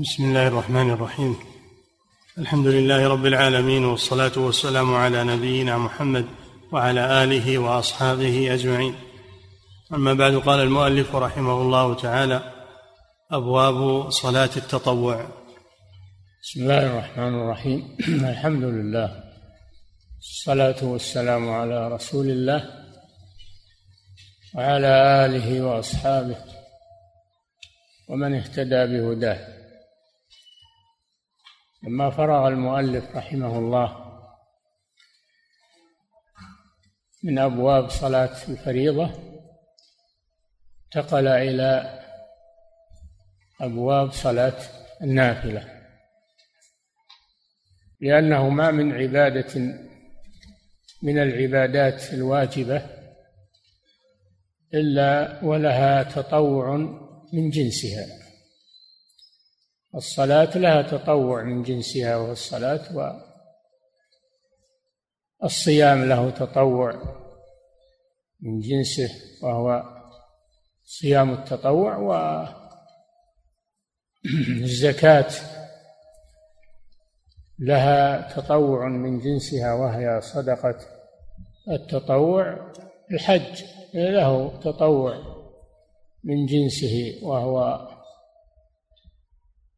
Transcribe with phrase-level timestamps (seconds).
[0.00, 1.36] بسم الله الرحمن الرحيم.
[2.38, 6.26] الحمد لله رب العالمين والصلاة والسلام على نبينا محمد
[6.72, 8.94] وعلى آله وأصحابه أجمعين.
[9.92, 12.52] أما بعد قال المؤلف رحمه الله تعالى
[13.32, 15.26] أبواب صلاة التطوع.
[16.42, 17.96] بسم الله الرحمن الرحيم.
[18.32, 19.22] الحمد لله.
[20.18, 22.70] الصلاة والسلام على رسول الله
[24.54, 26.36] وعلى آله وأصحابه
[28.08, 29.53] ومن اهتدى بهداه.
[31.86, 34.04] لما فرغ المؤلف رحمه الله
[37.22, 39.10] من أبواب صلاة الفريضة
[40.84, 42.00] انتقل إلى
[43.60, 44.56] أبواب صلاة
[45.02, 45.90] النافلة.
[48.00, 49.60] لأنه ما من عبادة
[51.02, 52.82] من العبادات الواجبة
[54.74, 56.76] إلا ولها تطوع
[57.32, 58.23] من جنسها.
[59.94, 63.16] الصلاة لها تطوع من جنسها وهو الصلاة
[65.42, 66.92] والصيام له تطوع
[68.40, 69.10] من جنسه
[69.42, 69.82] وهو
[70.84, 71.96] صيام التطوع
[74.24, 75.30] والزكاة
[77.58, 80.78] لها تطوع من جنسها وهي صدقة
[81.68, 82.72] التطوع.
[83.10, 83.64] الحج
[83.94, 85.18] له تطوع
[86.24, 87.88] من جنسه وهو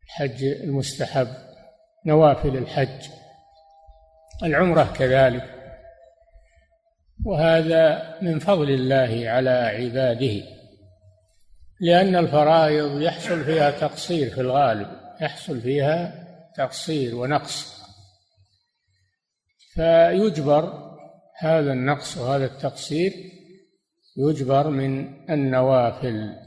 [0.06, 1.28] الحج المستحب
[2.06, 3.08] نوافل الحج
[4.42, 5.52] العمرة كذلك.
[7.24, 10.42] وهذا من فضل الله على عباده
[11.80, 14.88] لأن الفرائض يحصل فيها تقصير في الغالب
[15.20, 17.82] يحصل فيها تقصير ونقص.
[19.74, 20.96] فيجبر
[21.38, 23.12] هذا النقص وهذا التقصير
[24.16, 26.45] يجبر من النوافل.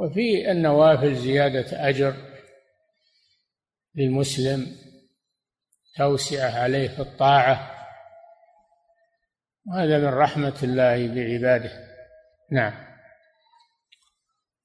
[0.00, 2.14] وفي النوافل زيادة أجر
[3.94, 4.66] للمسلم
[5.96, 7.70] توسعة عليه في الطاعة.
[9.66, 11.70] وهذا من رحمة الله بعباده.
[12.52, 12.72] نعم.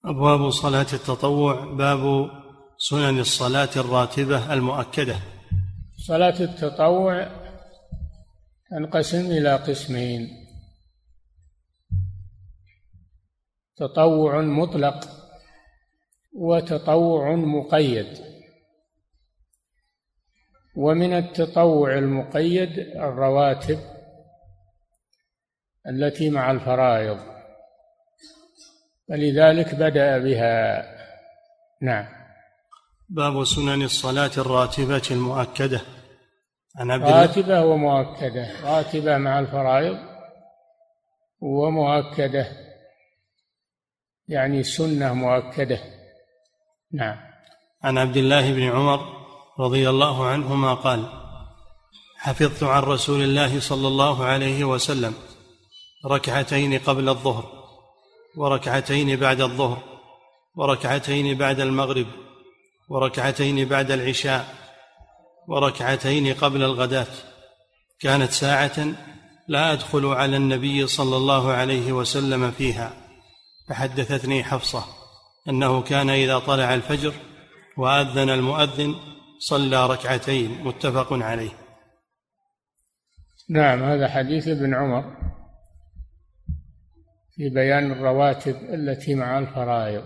[0.05, 1.65] أبواب صلاة التطوع.
[1.73, 2.29] باب
[2.77, 5.15] سنن الصلاة الراتبة المؤكدة.
[6.07, 7.27] صلاة التطوع
[8.69, 10.29] تنقسم إلى قسمين.
[13.77, 15.24] تطوع مطلق
[16.45, 18.07] وتطوع مقيد.
[20.75, 23.79] ومن التطوع المقيد الرواتب
[25.87, 27.19] التي مع الفرائض
[29.09, 30.85] فلذلك بدأ بها.
[31.81, 32.05] نعم.
[33.09, 35.81] باب سنن الصلاة الراتبة المؤكدة.
[36.75, 38.61] عن عبد راتبة ومؤكدة.
[38.63, 39.97] راتبة مع الفرائض
[41.41, 42.47] ومؤكدة.
[44.27, 45.94] يعني سنة مؤكدة.
[46.93, 47.17] نعم.
[47.83, 49.25] عن عبد الله بن عمر
[49.59, 51.05] رضي الله عنهما قال
[52.17, 55.13] حفظت عن رسول الله صلى الله عليه وسلم
[56.05, 57.45] ركعتين قبل الظهر
[58.37, 59.83] وركعتين بعد الظهر
[60.55, 62.07] وركعتين بعد المغرب
[62.89, 64.55] وركعتين بعد العشاء
[65.47, 67.07] وركعتين قبل الغداة.
[67.99, 68.87] كانت ساعة
[69.47, 72.93] لا أدخل على النبي صلى الله عليه وسلم فيها
[73.69, 74.85] فحدثتني حفصة.
[75.49, 77.13] أنه كان إذا طلع الفجر
[77.77, 78.95] وأذن المؤذن
[79.39, 81.51] صلى ركعتين متفق عليه.
[83.49, 85.03] نعم هذا حديث ابن عمر
[87.35, 90.03] في بيان الرواتب التي مع الفرائض.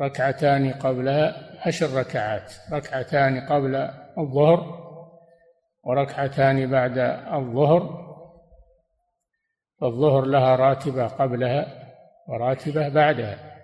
[0.00, 3.76] ركعتان قبلها عشر ركعات ركعتان قبل
[4.18, 4.86] الظهر
[5.84, 6.98] وركعتان بعد
[7.32, 8.06] الظهر.
[9.80, 11.66] فالظهر لها راتبة قبلها
[12.28, 13.55] وراتبة بعدها.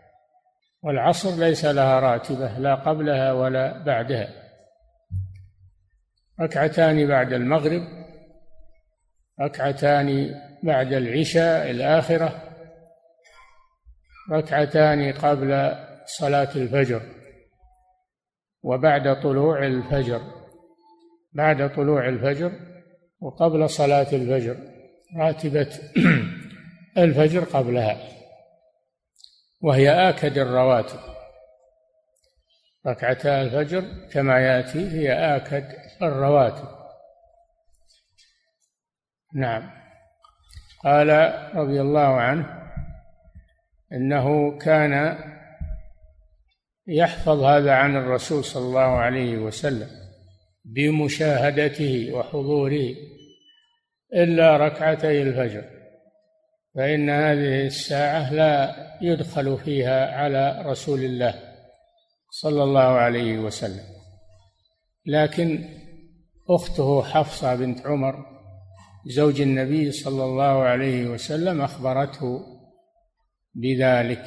[0.83, 4.29] والعصر ليس لها راتبة لا قبلها ولا بعدها.
[6.41, 7.83] ركعتان بعد المغرب
[9.41, 12.43] ركعتان بعد العشاء الآخرة
[14.31, 15.77] ركعتان قبل
[16.07, 17.03] صلاة الفجر
[18.63, 20.21] وبعد طلوع الفجر
[21.33, 22.53] بعد طلوع الفجر
[23.21, 24.57] وقبل صلاة الفجر.
[25.19, 25.69] راتبة
[27.05, 28.22] الفجر قبلها.
[29.63, 30.99] وهي آكد الرواتب.
[32.87, 35.65] ركعتا الفجر كما يأتي هي آكد
[36.03, 36.69] الرواتب.
[39.35, 39.71] نعم.
[40.85, 41.09] قال
[41.55, 42.63] رضي الله عنه
[43.93, 45.19] إنه كان
[46.87, 49.89] يحفظ هذا عن الرسول صلى الله عليه وسلم
[50.65, 52.95] بمشاهدته وحضوره
[54.15, 55.82] إلا ركعتي الفجر.
[56.75, 61.35] فإن هذه الساعة لا يدخل فيها على رسول الله
[62.31, 63.85] صلى الله عليه وسلم.
[65.07, 65.65] لكن
[66.51, 68.27] أخته حفصة بنت عمر
[69.07, 72.41] زوج النبي صلى الله عليه وسلم أخبرته
[73.55, 74.25] بذلك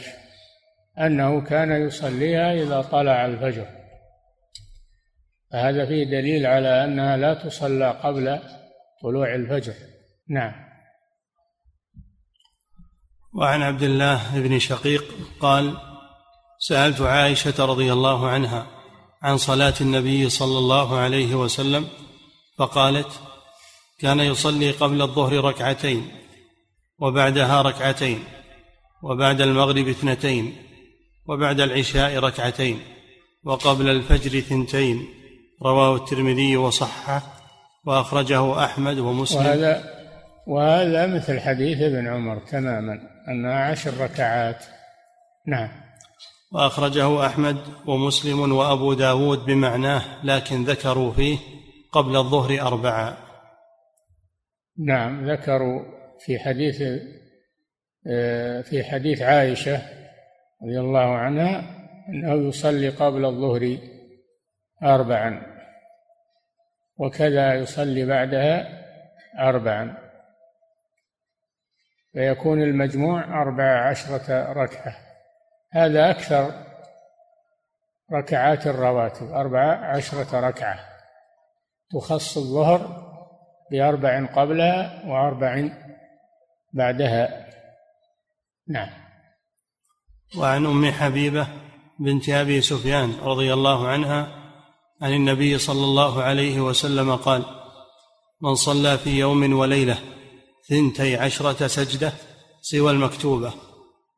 [1.00, 3.68] أنه كان يصليها إذا طلع الفجر.
[5.52, 8.40] فهذا فيه دليل على أنها لا تصلى قبل
[9.02, 9.74] طلوع الفجر.
[10.30, 10.65] نعم.
[13.36, 15.06] وعن عبد الله بن شقيق
[15.40, 15.78] قال
[16.60, 18.68] سألت عائشة رضي الله عنها
[19.22, 21.88] عن صلاة النبي صلى الله عليه وسلم
[22.58, 23.08] فقالت
[24.00, 26.12] كان يصلي قبل الظهر ركعتين
[27.00, 28.24] وبعدها ركعتين
[29.04, 30.56] وبعد المغرب اثنتين
[31.28, 32.80] وبعد العشاء ركعتين
[33.44, 35.08] وقبل الفجر ثنتين
[35.64, 37.24] رواه الترمذي وصححه
[37.86, 39.38] وأخرجه أحمد ومسلم.
[39.38, 39.95] وهذا
[40.48, 44.66] وهذا مثل حديث ابن عمر تماما انها عشر ركعات.
[45.48, 45.70] نعم.
[46.52, 47.58] وأخرجه أحمد
[47.88, 51.38] ومسلم وأبو داود بمعناه لكن ذكروا فيه
[51.92, 53.18] قبل الظهر اربعا
[54.78, 55.82] نعم ذكروا
[56.20, 56.84] في حديث
[58.08, 59.82] آه، في حديث عائشة
[60.64, 61.76] رضي الله عنها
[62.10, 63.78] أنه يصلي قبل الظهر
[64.84, 65.42] اربعا
[66.98, 68.86] وكذا يصلي بعدها
[69.40, 70.05] اربعا.
[72.16, 74.96] فيكون المجموع أربع عشرة ركعة.
[75.72, 76.52] هذا أكثر
[78.14, 79.62] ركعات الرواتب أربع
[79.96, 80.80] عشرة ركعة.
[81.92, 83.06] تخص الظهر
[83.72, 85.70] بأربع قبلها وأربع
[86.74, 87.48] بعدها.
[88.68, 88.90] نعم.
[90.38, 91.48] وعن أم حبيبة
[92.00, 94.28] بنت أبي سفيان رضي الله عنها
[95.02, 97.46] عن النبي صلى الله عليه وسلم قال
[98.42, 99.98] من صلى في يوم وليلة
[100.70, 102.14] ثنتي عشرة سجدة
[102.62, 103.54] سوى المكتوبة.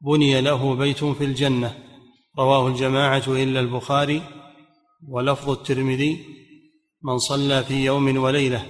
[0.01, 1.77] بني له بيت في الجنة.
[2.39, 4.21] رواه الجماعة إلا البخاري
[5.09, 6.25] ولفظ الترمذي
[7.03, 8.65] من صلى في يوم وليلة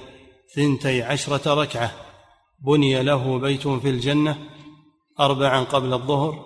[0.56, 1.92] ثنتي عشرة ركعة.
[2.66, 4.38] بني له بيت في الجنة
[5.20, 6.46] أربعا قبل الظهر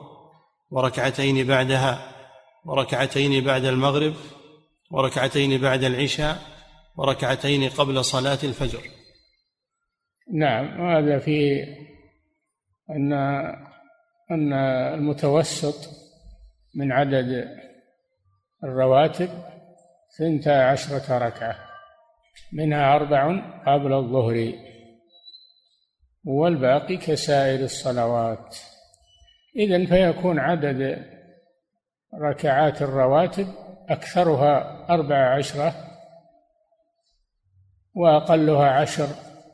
[0.72, 2.16] وركعتين بعدها
[2.66, 4.14] وركعتين بعد المغرب
[4.92, 6.42] وركعتين بعد العشاء
[6.98, 9.01] وركعتين قبل صلاة الفجر.
[10.34, 11.64] نعم وهذا في
[12.90, 13.14] أن
[14.32, 14.54] أن
[14.94, 15.90] المتوسط
[16.76, 17.48] من عدد
[18.64, 19.30] الرواتب
[20.18, 21.56] ثنتا عشرة ركعة
[22.54, 24.54] منها أربع قبل الظهر
[26.26, 28.58] والباقي كسائر الصلوات.
[29.56, 31.06] إذن فيكون عدد
[32.22, 33.48] ركعات الرواتب
[33.90, 35.74] أكثرها أربع عشرة
[37.96, 39.08] وأقلها عشر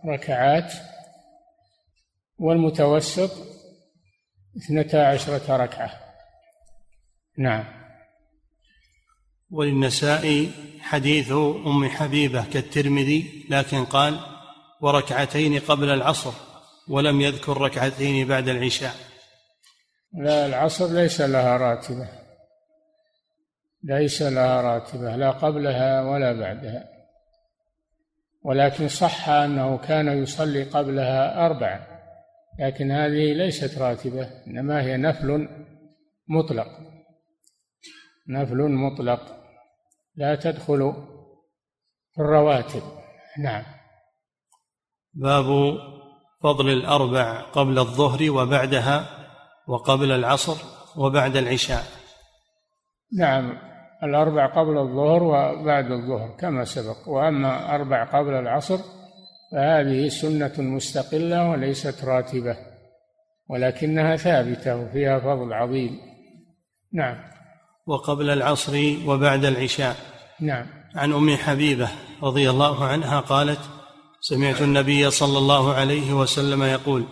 [0.06, 0.74] ركعات
[2.40, 3.32] والمتوسط
[4.58, 5.92] اثنتا عشرة ركعة.
[7.38, 7.64] نعم.
[9.52, 10.52] وللنسائي
[10.82, 11.32] حديث
[11.66, 14.20] أم حبيبة كالترمذي لكن قال
[14.82, 16.34] وركعتين قبل العصر
[16.90, 18.96] ولم يذكر ركعتين بعد العشاء.
[20.14, 22.10] لا العصر ليس لها راتبة.
[23.84, 26.97] ليس لها راتبة لا قبلها ولا بعدها.
[28.42, 31.88] ولكن صح أنه كان يصلي قبلها أربعة
[32.60, 35.50] لكن هذه ليست راتبة إنما هي نفل
[36.28, 36.68] مطلق.
[38.30, 39.38] نفل مطلق.
[40.16, 40.94] لا تدخل
[42.14, 42.82] في الرواتب.
[43.40, 43.64] نعم.
[45.14, 45.46] باب
[46.44, 49.06] فضل الأربع قبل الظهر وبعدها
[49.68, 50.58] وقبل العصر
[50.98, 51.84] وبعد العشاء.
[53.18, 53.77] نعم.
[54.04, 57.08] الأربع قبل الظهر وبعد الظهر كما سبق.
[57.08, 58.78] وأما أربع قبل العصر
[59.52, 62.58] فهذه سنة مستقلة وليست راتبة
[63.50, 66.00] ولكنها ثابتة وفيها فضل عظيم.
[66.94, 67.18] نعم.
[67.88, 69.96] وقبل العصر وبعد العشاء.
[70.40, 70.66] نعم.
[70.96, 71.90] عن أم حبيبة
[72.24, 73.60] رضي الله عنها قالت
[74.22, 77.06] سمعت النبي صلى الله عليه وسلم يقول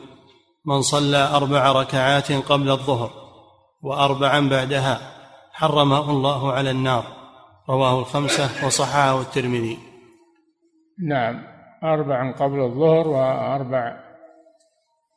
[0.65, 3.11] من صلى أربع ركعات قبل الظهر
[3.81, 5.14] وأربعا بعدها
[5.55, 7.05] حرمه الله على النار.
[7.69, 9.77] رواه الخمسة وصححه الترمذي.
[10.99, 11.43] نعم.
[11.83, 13.97] أربع قبل الظهر وأربع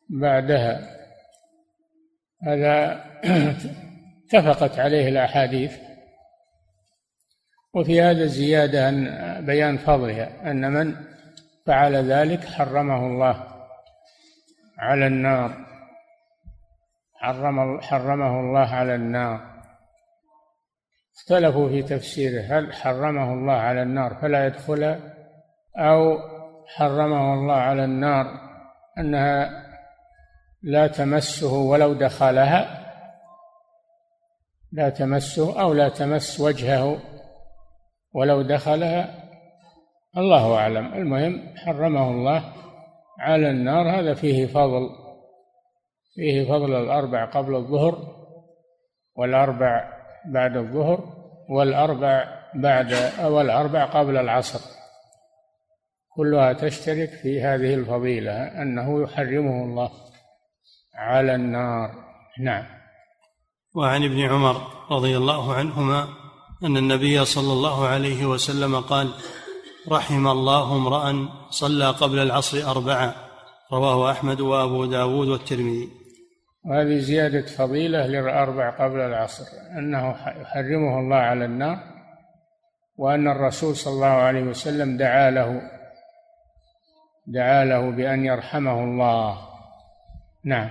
[0.09, 0.81] بعدها.
[2.43, 3.05] هذا
[4.35, 5.73] اتفقت عليه الأحاديث.
[7.75, 10.97] وفي هذا زيادة أن بيان فضلها أن من
[11.67, 13.45] فعل ذلك حرمه الله
[14.79, 15.67] على النار.
[17.15, 19.58] حرم حرمه الله على النار.
[21.19, 25.01] اختلفوا في تفسيره هل حرمه الله على النار فلا يدخلها
[25.77, 26.19] أو
[26.77, 28.27] حرمه الله على النار
[28.99, 29.65] أنها
[30.63, 32.89] لا تمسه ولو دخلها
[34.73, 36.99] لا تمسه أو لا تمس وجهه
[38.15, 39.15] ولو دخلها.
[40.17, 40.95] الله أعلم.
[40.95, 42.53] المهم حرمه الله
[43.19, 44.01] على النار.
[44.01, 44.91] هذا فيه فضل
[46.15, 47.99] فيه فضل الأربع قبل الظهر
[49.17, 49.98] والأربع
[50.33, 51.01] بعد الظهر
[51.49, 54.61] والأربع بعد أو الأربع قبل العصر.
[56.17, 58.33] كلها تشترك في هذه الفضيلة
[58.63, 59.91] أنه يحرمه الله
[60.95, 61.91] على النار.
[62.41, 62.65] نعم.
[63.75, 64.57] وعن ابن عمر
[64.91, 66.09] رضي الله عنهما
[66.65, 69.11] أن النبي صلى الله عليه وسلم قال
[69.89, 73.15] رحم الله امرأ صلى قبل العصر أربعة
[73.73, 75.89] رواه أحمد وأبو داود والترمذي.
[76.69, 79.45] وهذه زيادة فضيلة للأربع قبل العصر
[79.79, 81.79] أنه يحرمه الله على النار
[82.97, 85.63] وأن الرسول صلى الله عليه وسلم دعا له
[87.27, 89.39] دعا له بأن يرحمه الله.
[90.45, 90.71] نعم.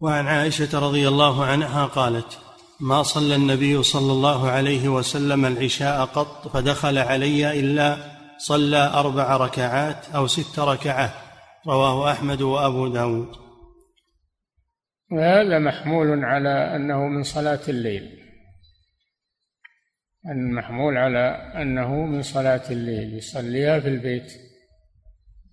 [0.00, 2.38] وعن عائشة رضي الله عنها قالت
[2.80, 7.96] ما صلى النبي صلى الله عليه وسلم العشاء قط فدخل علي إلا
[8.38, 11.12] صلى أربع ركعات أو ست ركعات.
[11.66, 13.45] رواه أحمد وأبو داود.
[15.10, 18.18] وهذا محمول على أنه من صلاة الليل.
[20.26, 23.14] أن محمول على أنه من صلاة الليل.
[23.14, 24.32] يصليها في البيت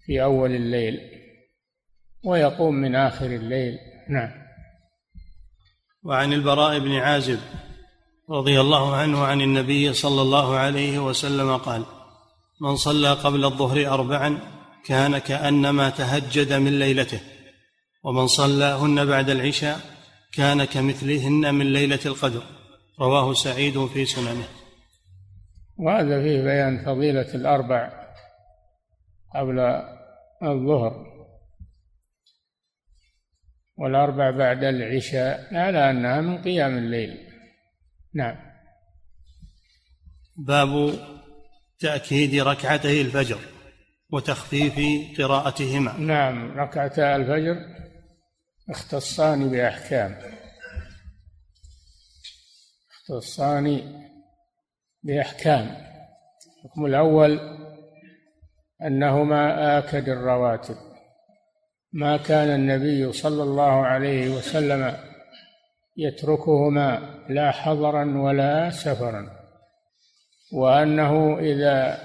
[0.05, 0.99] في أول الليل
[2.25, 3.77] ويقوم من آخر الليل.
[4.09, 4.31] نعم.
[6.03, 7.39] وعن البراء بن عازب
[8.29, 11.85] رضي الله عنه عن النبي صلى الله عليه وسلم قال
[12.61, 14.39] من صلى قبل الظهر أربعا
[14.85, 17.19] كان كأنما تهجد من ليلته.
[18.03, 19.79] ومن صلاهن بعد العشاء
[20.33, 22.43] كان كمثلهن من ليلة القدر.
[22.99, 24.47] رواه سعيد في سننه.
[25.77, 27.89] وهذا فيه بيان فضيلة الأربع
[29.35, 29.59] قبل
[30.43, 31.13] الظهر.
[33.77, 37.17] والأربع بعد العشاء على أنها من قيام الليل.
[38.13, 38.35] نعم.
[40.37, 40.93] باب
[41.79, 43.39] تأكيد ركعتي الفجر
[44.09, 44.79] وتخفيف
[45.19, 45.97] قراءتهما.
[45.97, 47.55] نعم ركعتا الفجر
[48.69, 50.15] اختصان بأحكام.
[52.91, 53.81] اختصان
[55.03, 55.77] بأحكام.
[56.65, 57.39] الحكم الأول
[58.81, 60.75] أنهما آكد الرواتب.
[61.93, 64.97] ما كان النبي صلى الله عليه وسلم
[65.97, 69.43] يتركهما لا حضرا ولا سفرا
[70.53, 71.99] وأنه إذا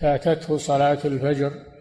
[0.00, 1.71] فاتته صلاة الفجر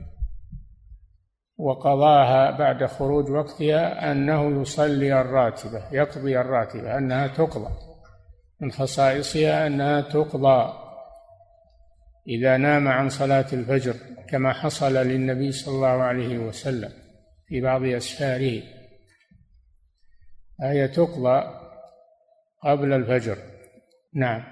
[1.61, 7.69] وقضاها بعد خروج وقتها أنه يصلي الراتبة يقضي الراتبة أنها تقضى.
[8.61, 10.73] من خصائصها أنها تقضى.
[12.27, 13.95] إذا نام عن صلاة الفجر
[14.29, 16.89] كما حصل للنبي صلى الله عليه وسلم
[17.47, 18.61] في بعض أسفاره.
[20.61, 21.43] هي تقضى
[22.63, 23.37] قبل الفجر.
[24.13, 24.43] نعم.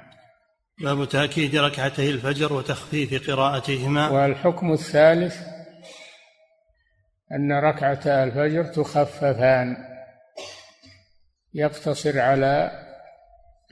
[0.84, 4.10] باب تأكيد ركعتي الفجر وتخفيف قراءتهما.
[4.10, 5.59] والحكم الثالث
[7.32, 9.78] أن ركعتا الفجر تخففان.
[11.54, 12.72] يقتصر على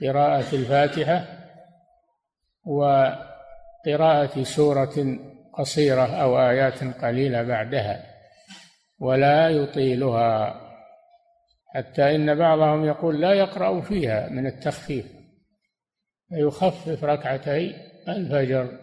[0.00, 1.24] قراءة الفاتحة
[2.64, 5.18] وقراءة سورة
[5.52, 8.04] قصيرة أو آيات قليلة بعدها
[8.98, 10.60] ولا يطيلها
[11.74, 15.06] حتى إن بعضهم يقول لا يقرأ فيها من التخفيف
[16.28, 17.74] فيخفف ركعتي
[18.08, 18.78] الفجر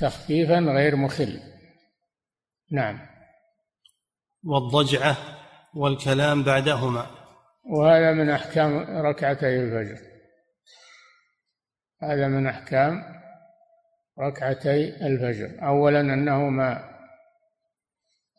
[0.00, 1.40] تخفيفا غير مخل.
[2.72, 2.98] نعم.
[4.44, 5.16] والضجعة
[5.74, 7.06] والكلام بعدهما.
[7.70, 9.98] وهذا من أحكام ركعتي الفجر.
[12.02, 13.02] هذا من أحكام
[14.20, 15.66] ركعتي الفجر.
[15.66, 16.96] أولا أنهما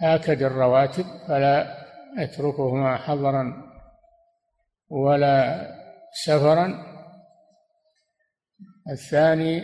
[0.02, 1.78] آكد الرواتب فلا
[2.18, 3.64] يتركهما حضرا
[4.90, 5.68] ولا
[6.26, 6.86] سفرا.
[8.92, 9.64] الثاني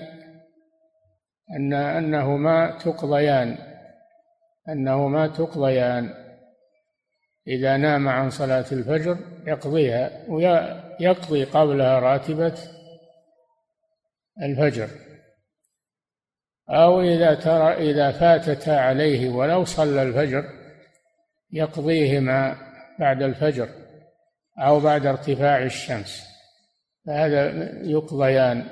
[1.55, 3.72] أن أنهما تقضيان.
[4.69, 6.13] أنهما تقضيان.
[7.47, 9.17] إذا نام عن صلاة الفجر
[9.47, 12.53] يقضيها ويقضي قبلها راتبة
[14.41, 14.87] الفجر.
[16.69, 20.43] أو إذا ترى إذا فاتتا عليه ولو صلى الفجر
[21.51, 22.55] يقضيهما
[22.99, 23.69] بعد الفجر
[24.59, 26.23] أو بعد ارتفاع الشمس.
[27.05, 27.45] فهذا
[27.83, 28.65] يقضيان.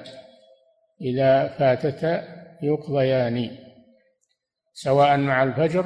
[1.01, 2.23] إذا فاتتا
[2.61, 3.57] يقضيان.
[4.73, 5.85] سواء مع الفجر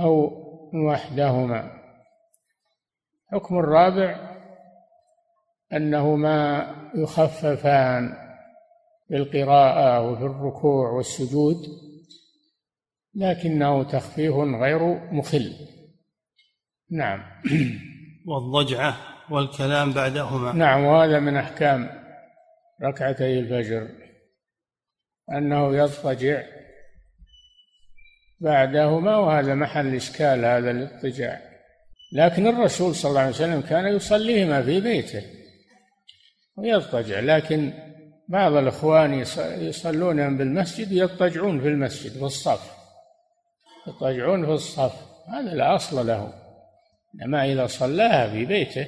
[0.00, 0.42] أو
[0.74, 1.82] وحدهما.
[3.32, 4.38] حكم الرابع
[5.72, 8.12] أنهما يخففان
[9.08, 11.56] في القراءة وفي الركوع والسجود
[13.14, 15.52] لكنه تخفيف غير مخل.
[16.90, 17.22] نعم.
[18.28, 18.96] والضجعة
[19.30, 20.52] والكلام بعدهما.
[20.52, 22.02] نعم وهذا من أحكام
[22.82, 23.88] ركعتي الفجر
[25.30, 26.42] أنه يضطجع
[28.42, 31.52] بعدهما وهذا محل إشكال هذا الاضطجاع
[32.12, 35.22] لكن الرسول صلى الله عليه وسلم كان يصليهما في بيته
[36.56, 37.20] ويضطجع.
[37.20, 37.72] لكن
[38.28, 39.24] بعض الإخوان
[39.58, 42.72] يصلون بالمسجد يضطجعون في المسجد في الصف.
[43.86, 44.94] يضطجعون في الصف.
[45.28, 46.34] هذا لا أصل له.
[47.14, 48.86] إنما إذا صلاها في بيته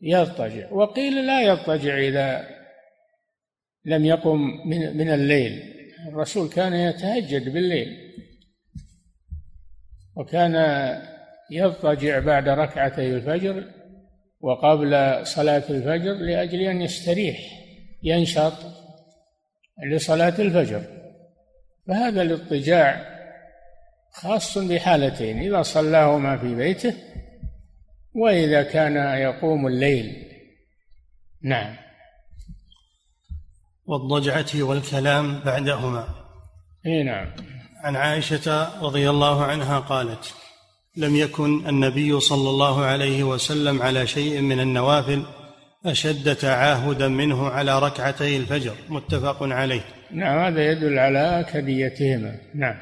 [0.00, 0.72] يضطجع.
[0.72, 2.48] وقيل لا يضطجع إذا
[3.84, 5.77] لم يقم من من الليل.
[6.06, 8.08] الرسول كان يتهجد بالليل
[10.16, 10.54] وكان
[11.50, 13.64] يضطجع بعد ركعتي الفجر
[14.40, 17.38] وقبل صلاة الفجر لأجل أن يستريح
[18.02, 18.52] ينشط
[19.92, 20.82] لصلاة الفجر.
[21.88, 23.18] فهذا الاضطجاع
[24.10, 26.94] خاص بحالتين إذا صلاهما في بيته
[28.14, 30.28] وإذا كان يقوم الليل.
[31.42, 31.87] نعم.
[33.88, 36.04] والضجعة والكلام بعدهما.
[36.86, 37.26] إي نعم.
[37.84, 40.34] عن عائشة رضي الله عنها قالت
[40.96, 45.22] لم يكن النبي صلى الله عليه وسلم على شيء من النوافل
[45.86, 48.74] أشد تعاهدا منه على ركعتي الفجر.
[48.88, 49.84] متفق عليه.
[50.10, 52.76] نعم هذا يدل على أكديتهما نعم.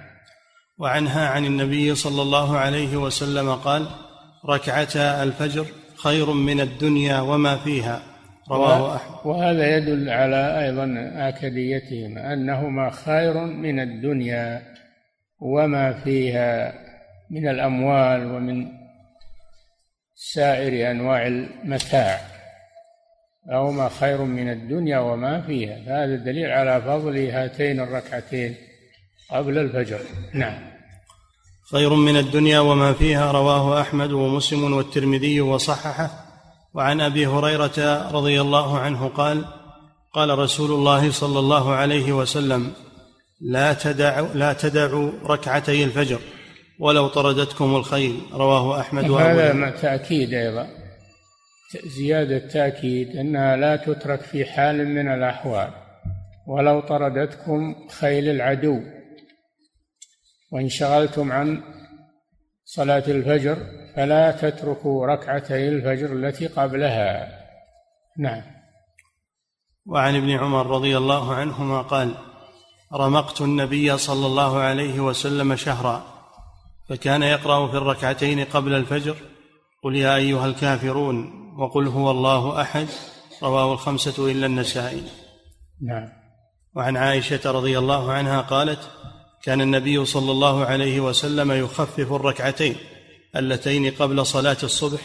[0.79, 3.87] وعنها عن النبي صلى الله عليه وسلم قال
[4.49, 8.16] ركعتا الفجر خير من الدنيا وما فيها.
[8.51, 9.17] رواه أحمد.
[9.25, 14.63] وهذا يدل على أيضا آكديتهما أنهما خير من الدنيا
[15.41, 16.73] وما فيها
[17.31, 18.67] من الأموال ومن
[20.15, 22.21] سائر أنواع المتاع.
[23.49, 25.77] فهما خير من الدنيا وما فيها.
[25.87, 28.55] فهذا دليل على فضل هاتين الركعتين
[29.31, 30.01] قبل الفجر.
[30.35, 30.59] نعم.
[31.73, 36.26] خير من الدنيا وما فيها رواه أحمد ومسلم والترمذي وصححه.
[36.77, 39.45] وعن أبي هريرة رضي الله عنه قال
[40.13, 42.73] قال رسول الله صلى الله عليه وسلم
[43.41, 46.19] لا تدعوا لا تدعوا ركعتي الفجر
[46.81, 50.69] ولو طردتكم الخيل رواه أحمد هذا تأكيد أيضا.
[51.99, 55.71] زيادة تأكيد أنها لا تترك في حال من الأحوال.
[56.47, 58.81] ولو طردتكم خيل العدو.
[60.53, 61.63] وانشغلتم عن
[62.69, 63.57] صلاة الفجر
[63.97, 67.29] فلا تتركوا ركعتي الفجر التي قبلها.
[68.19, 68.43] نعم.
[69.87, 72.15] وعن ابن عمر رضي الله عنهما قال
[72.93, 76.03] رمقت النبي صلى الله عليه وسلم شهرا
[76.89, 79.17] فكان يقرأ في الركعتين قبل الفجر
[79.83, 82.87] قل يا أيها الكافرون وقل هو الله أحد
[83.43, 85.03] رواه الخمسة إلا النسائي.
[85.83, 86.09] نعم.
[86.77, 88.91] وعن عائشة رضي الله عنها قالت
[89.43, 92.77] كان النبي صلى الله عليه وسلم يخفف الركعتين
[93.37, 95.01] اللتين قبل صلاة الصبح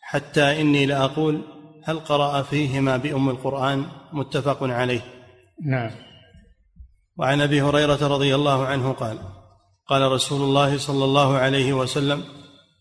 [0.00, 1.40] حتى إني لأقول
[1.84, 5.00] هل قرأ فيهما بأم القرآن متفق عليه.
[5.64, 5.90] نعم.
[7.16, 9.18] وعن أبي هريرة رضي الله عنه قال
[9.86, 12.24] قال رسول الله صلى الله عليه وسلم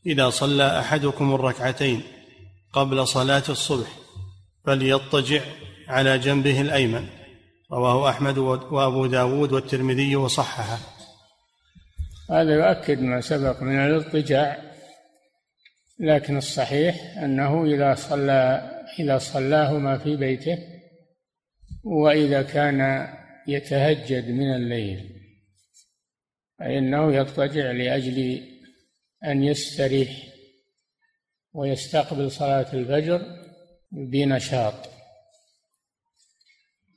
[0.05, 2.01] إذا صلى أحدكم الركعتين
[2.73, 3.87] قبل صلاة الصبح
[4.65, 5.41] فليضطجع
[5.87, 7.07] على جنبه الأيمن.
[7.73, 10.77] رواه أحمد وأبو داود والترمذي وصححه.
[12.29, 14.73] هذا يؤكد ما سبق من الاضطجاع
[15.99, 20.57] لكن الصحيح أنه إذا صلى إذا صلاهما في بيته
[21.83, 23.09] وإذا كان
[23.47, 25.09] يتهجد من الليل
[26.59, 28.41] فإنه يضطجع لأجل
[29.25, 30.09] أن يستريح
[31.53, 33.21] ويستقبل صلاة الفجر
[33.91, 34.92] بنشاط.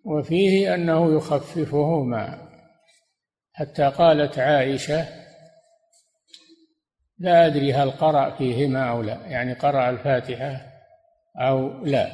[0.07, 2.49] وفيه أنه يخففهما.
[3.53, 5.07] حتى قالت عائشة
[7.19, 9.27] لا أدري هل قرأ فيهما أو لا.
[9.27, 10.67] يعني قرأ الفاتحة
[11.37, 12.13] أو لا.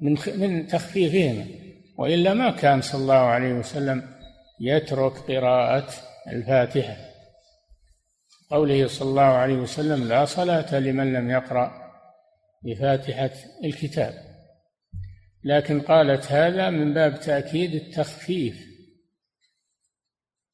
[0.00, 1.46] من من تخفيفهما.
[1.98, 4.02] وإلا ما كان صلى الله عليه وسلم
[4.60, 5.88] يترك قراءة
[6.26, 6.96] الفاتحة.
[8.50, 11.72] قوله صلى الله عليه وسلم لا صلاة لمن لم يقرأ
[12.62, 13.30] بفاتحة
[13.64, 14.29] الكتاب.
[15.44, 18.70] لكن قالت هذا من باب تأكيد التخفيف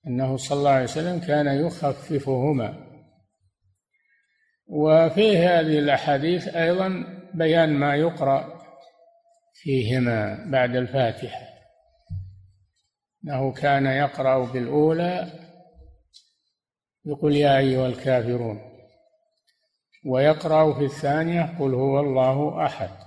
[0.06, 2.86] أنه صلى الله عليه وسلم كان يخففهما.
[4.66, 8.62] وفي هذه الأحاديث أيضا بيان ما يقرأ
[9.54, 11.46] فيهما بعد الفاتحة
[13.24, 15.32] أنه كان يقرأ بالأولى
[17.04, 18.60] يقول يا أيها الكافرون
[20.06, 23.05] ويقرأ في الثانية قل هو الله أحد.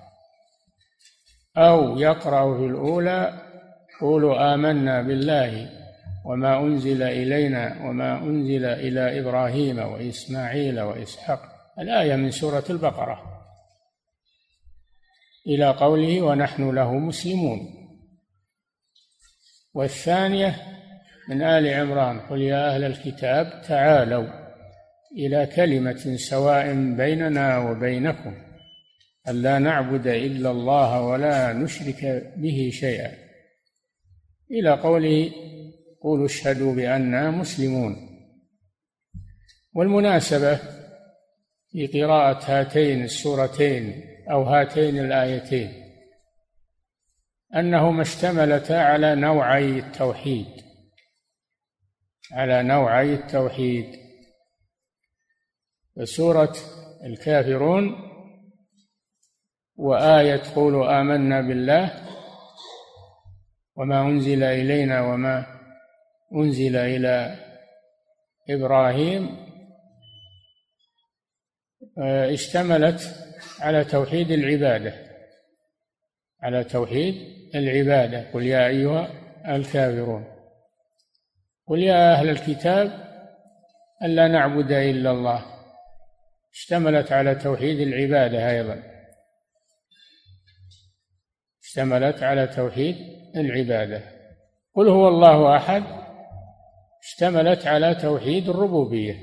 [1.60, 3.41] أو يقرأ في الأولى
[4.02, 5.69] قولوا آمنا بالله
[6.26, 11.41] وما أنزل إلينا وما أنزل إلى إبراهيم وإسماعيل وإسحاق.
[11.80, 13.22] الآية من سورة البقرة.
[15.48, 17.60] إلى قوله ونحن له مسلمون.
[19.74, 20.56] والثانية
[21.30, 24.28] من آل عمران قل يا أهل الكتاب تعالوا
[25.17, 28.48] إلى كلمة سواء بيننا وبينكم.
[29.27, 33.17] ألا نعبد إلا الله ولا نشرك به شيئا.
[34.51, 35.32] إلى قوله
[36.01, 37.95] قولوا اشهدوا بأننا مسلمون.
[39.73, 40.60] والمناسبة
[41.71, 45.73] في قراءة هاتين السورتين أو هاتين الآيتين
[47.55, 50.62] أنهما اشتملتا على نوعي التوحيد.
[52.32, 53.99] على نوعي التوحيد.
[55.95, 56.55] فسورة
[57.03, 58.09] الكافرون
[59.80, 61.92] وآية قولوا آمنا بالله
[63.76, 65.46] وما أنزل إلينا وما
[66.36, 67.36] أنزل إلى
[68.50, 69.38] إبراهيم.
[71.98, 73.15] آه، اشتملت
[73.60, 74.94] على توحيد العبادة
[76.44, 77.15] على توحيد
[77.56, 78.32] العبادة.
[78.34, 79.10] قل يا أيها
[79.48, 80.26] الكافرون
[81.68, 83.10] قل يا أهل الكتاب
[84.04, 85.46] ألا نعبد إلا الله.
[86.54, 88.98] اشتملت على توحيد العبادة أيضا.
[91.69, 92.95] اشتملت على توحيد
[93.36, 94.01] العبادة.
[94.75, 95.84] قل هو الله أحد
[97.03, 99.15] اشتملت على توحيد الربوبية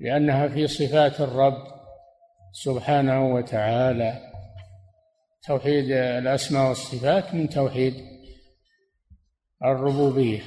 [0.00, 1.64] لأنها في صفات الرب
[2.52, 4.18] سبحانه وتعالى.
[5.46, 7.94] توحيد الأسماء والصفات من توحيد
[9.64, 10.40] الربوبية.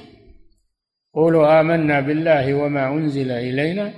[1.14, 3.92] قولوا آمنا بالله وما أنزل إلينا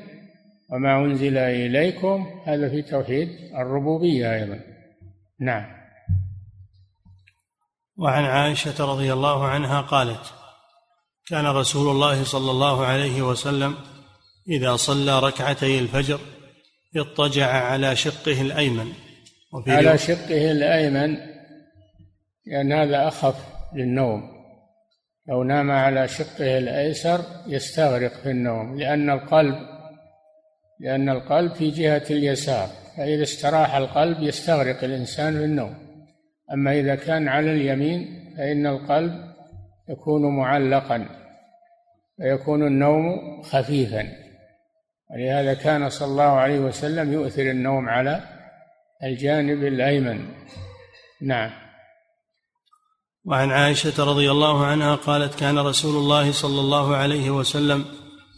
[0.73, 4.61] وما أنزل إليكم هذا في توحيد الربوبية أيضا.
[5.41, 5.78] نعم.
[7.99, 10.21] وعن عائشة رضي الله عنها قالت
[11.27, 13.75] كان رسول الله صلى الله عليه وسلم
[14.49, 16.21] إذا صلى ركعتي الفجر
[16.97, 18.93] اضطجع على شقه الأيمن.
[19.53, 21.17] وفي على شقه الأيمن
[22.47, 23.35] لأن هذا أخف
[23.75, 24.39] للنوم.
[25.29, 29.55] لو نام على شقه الأيسر يستغرق في النوم لأن القلب
[30.81, 35.88] لأن القلب في جهة اليسار فإذا استراح القلب يستغرق الإنسان في النوم
[36.53, 39.13] أما إذا كان على اليمين فإن القلب
[39.89, 41.09] يكون معلقا
[42.21, 43.03] ويكون النوم
[43.43, 44.09] خفيفا.
[45.11, 48.23] ولهذا كان صلى الله عليه وسلم يؤثر النوم على
[49.05, 50.29] الجانب الأيمن.
[51.23, 51.51] نعم.
[53.25, 57.85] وعن عائشة رضي الله عنها قالت كان رسول الله صلى الله عليه وسلم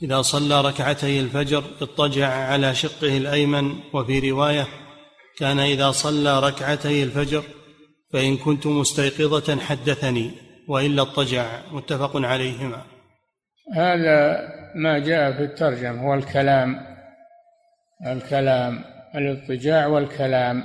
[0.02, 3.74] إذا صلى ركعتي الفجر اضطجع على شقه الأيمن.
[3.94, 4.66] وفي رواية
[5.38, 7.42] كان إذا صلى ركعتي الفجر
[8.12, 10.30] فإن كنت مستيقظة حدثني
[10.68, 11.60] وإلا اضطجع.
[11.72, 12.82] متفق عليهما.
[13.74, 16.76] هذا ما جاء في الترجمة هو الكلام
[18.06, 20.64] الكلام الاضطجاع والكلام.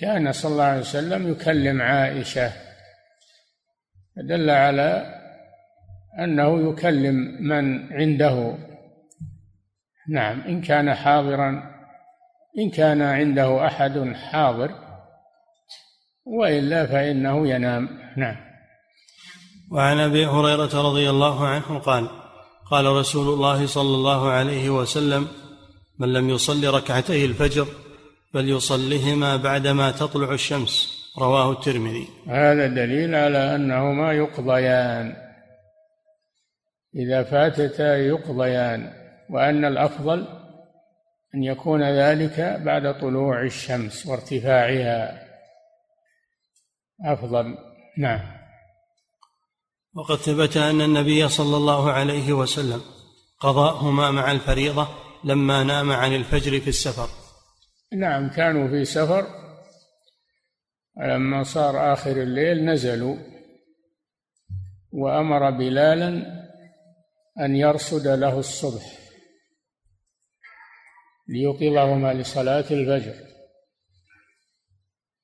[0.00, 2.52] كان صلى الله عليه وسلم يكلم عائشة.
[4.16, 5.14] دل على
[6.18, 8.54] أنه يكلم من عنده.
[10.08, 11.62] نعم إن كان حاضرا
[12.58, 14.87] إن كان عنده أحد حاضر
[16.28, 17.88] وإلا فإنه ينام.
[18.16, 18.36] نعم.
[19.70, 22.08] وعن أبي هريرة رضي الله عنه قال
[22.70, 25.28] قال رسول الله صلى الله عليه وسلم
[25.98, 27.66] من لم يصل ركعتي الفجر
[28.34, 32.08] فليصلهما بعدما تطلع الشمس رواه الترمذي.
[32.28, 35.16] هذا دليل على أنهما يقضيان.
[36.96, 38.90] إذا فاتتا يقضيان
[39.30, 40.26] وأن الأفضل
[41.34, 45.27] أن يكون ذلك بعد طلوع الشمس وارتفاعها.
[47.04, 47.58] أفضل.
[47.98, 48.38] نعم.
[49.94, 52.82] وقد ثبت أن النبي صلى الله عليه وسلم
[53.40, 54.88] قضاهما مع الفريضة
[55.24, 57.08] لما نام عن الفجر في السفر.
[57.92, 59.26] نعم كانوا في سفر.
[60.96, 63.16] لما صار آخر الليل نزلوا
[64.92, 66.08] وأمر بلالا
[67.40, 68.98] أن يرصد له الصبح
[71.28, 73.14] ليوقظهما لصلاة الفجر.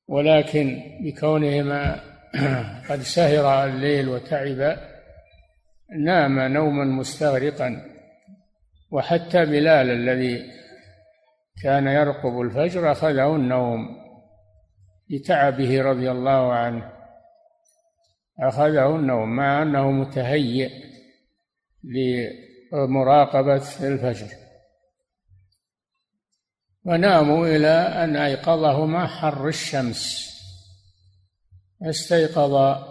[0.08, 2.00] ولكن بكونهما
[2.88, 4.78] قد سهر الليل وتعب
[5.98, 7.82] نام نوما مستغرقا.
[8.90, 10.42] وحتى بلال الذي
[11.62, 14.04] كان يرقب الفجر أخذه النوم
[15.10, 16.92] لتعبه رضي الله عنه.
[18.40, 20.70] أخذه النوم مع أنه متهيئ
[22.72, 24.43] لمراقبة الفجر.
[26.86, 30.30] وناموا إلى أن أيقظهما حر الشمس.
[31.82, 32.84] استيقظ.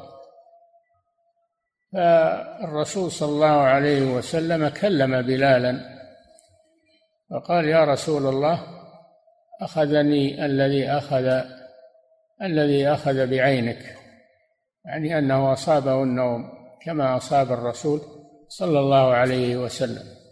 [1.93, 5.99] فالرسول صلى الله عليه وسلم كلم بلالا
[7.29, 8.63] فقال يا رسول الله
[9.61, 11.41] أخذني الذي أخذ
[12.41, 13.97] الذي أخذ بعينك.
[14.85, 16.49] يعني أنه أصابه النوم
[16.85, 18.01] كما أصاب الرسول
[18.47, 20.22] صلى الله عليه وسلم.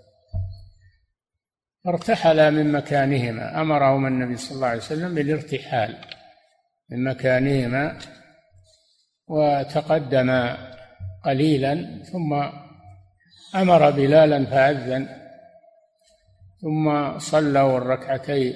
[1.86, 3.62] فارتحلا من مكانهما.
[3.62, 5.98] أمرهما النبي صلى الله عليه وسلم بالارتحال
[6.90, 7.98] من مكانهما
[9.28, 10.72] وتقدما
[11.24, 12.34] قليلا ثم
[13.56, 15.08] أمر بلالا فأذن
[16.62, 18.54] ثم صلوا الركعتي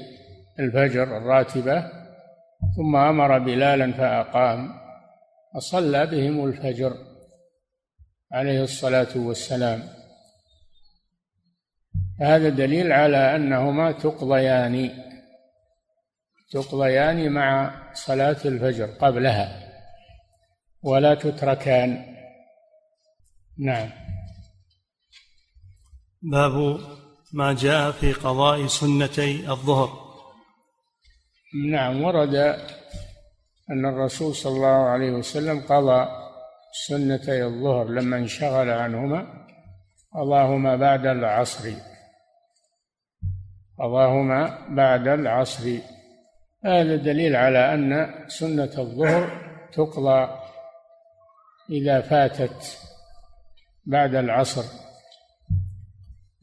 [0.59, 1.91] الفجر الراتبة
[2.75, 4.69] ثم أمر بلالا فأقام
[5.55, 6.93] فصلى بهم الفجر
[8.31, 9.94] عليه الصلاة والسلام.
[12.21, 15.05] هذا دليل على أنهما تقضيان
[16.51, 19.65] تقضيان مع صلاة الفجر قبلها
[20.83, 22.15] ولا تتركان.
[23.59, 23.89] نعم.
[26.21, 26.79] باب
[27.33, 30.05] ما جاء في قضاء سنتي الظهر.
[31.71, 32.35] نعم ورد
[33.69, 36.07] أن الرسول صلى الله عليه وسلم قضى
[36.87, 39.47] سنتي الظهر لما انشغل عنهما.
[40.13, 41.94] قضاهما بعد العصر.
[43.79, 45.69] قضاهما بعد العصر.
[46.65, 49.29] هذا دليل على أن سنة الظهر
[49.73, 50.29] تقضى
[51.69, 52.77] إذا فاتت
[53.85, 54.63] بعد العصر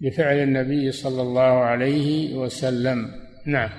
[0.01, 3.11] لفعل النبي صلى الله عليه وسلم.
[3.47, 3.71] نعم.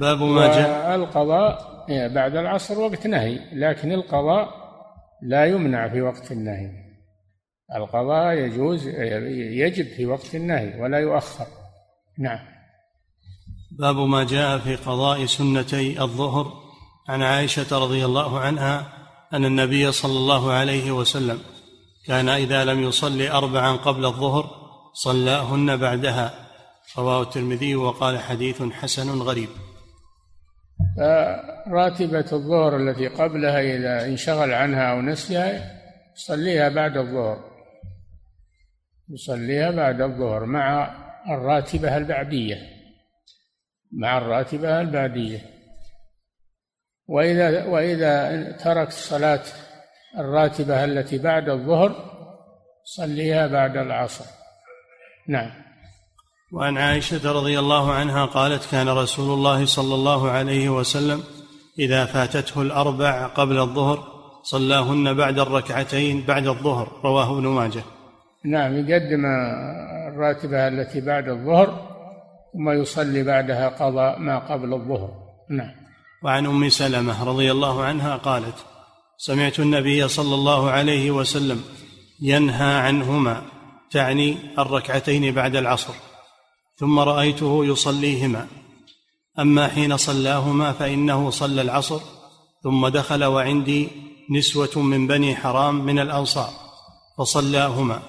[0.00, 0.94] باب ما جاء.
[0.94, 4.48] القضاء بعد العصر وقت نهي لكن القضاء
[5.22, 6.70] لا يمنع في وقت النهي.
[7.74, 11.46] القضاء يجوز يجب في وقت النهي ولا يؤخر.
[12.18, 12.53] نعم.
[13.78, 16.52] باب ما جاء في قضاء سنتي الظهر
[17.08, 18.86] عن عائشة رضي الله عنها
[19.32, 21.38] أن النبي صلى الله عليه وسلم
[22.06, 24.50] كان إذا لم يصلي اربعا قبل الظهر
[24.92, 26.34] صلاهن بعدها.
[26.98, 29.48] رواه الترمذي وقال حديث حسن غريب.
[31.68, 35.70] راتبة الظهر التي قبلها إذا انشغل عنها أو نسيها
[36.16, 37.38] يصليها بعد الظهر.
[39.10, 40.96] يصليها بعد الظهر مع
[41.30, 42.73] الراتبة البعدية.
[43.92, 45.40] مع الراتبة البعدية.
[47.08, 49.42] وإذا وإذا ترك صلاة
[50.18, 51.94] الراتبة التي بعد الظهر
[52.84, 54.24] صليها بعد العصر.
[55.28, 55.50] نعم.
[56.52, 61.22] وعن عائشة رضي الله عنها قالت كان رسول الله صلى الله عليه وسلم
[61.78, 67.00] إذا فاتته الأربع قبل الظهر صلاهن بعد الركعتين بعد الظهر.
[67.04, 67.82] رواه ابن ماجه.
[68.44, 69.26] نعم يقدم
[70.08, 71.93] الراتبة التي بعد الظهر
[72.54, 75.10] ثم يصلي بعدها قضاء ما قبل الظهر.
[75.50, 75.70] نعم.
[76.22, 78.54] وعن أم سلمة رضي الله عنها قالت
[79.18, 81.64] سمعت النبي صلى الله عليه وسلم
[82.20, 83.42] ينهى عنهما
[83.90, 85.94] تعني الركعتين بعد العصر
[86.76, 88.46] ثم رأيته يصليهما.
[89.38, 92.00] أما حين صلاهما فإنه صلى العصر
[92.62, 93.88] ثم دخل وعندي
[94.30, 96.50] نسوة من بني حرام من الأنصار
[97.18, 98.02] فصلاهما.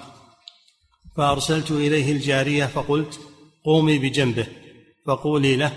[1.17, 3.19] فأرسلت إليه الجارية فقلت
[3.65, 4.47] قومي بجنبه
[5.05, 5.71] فقولي له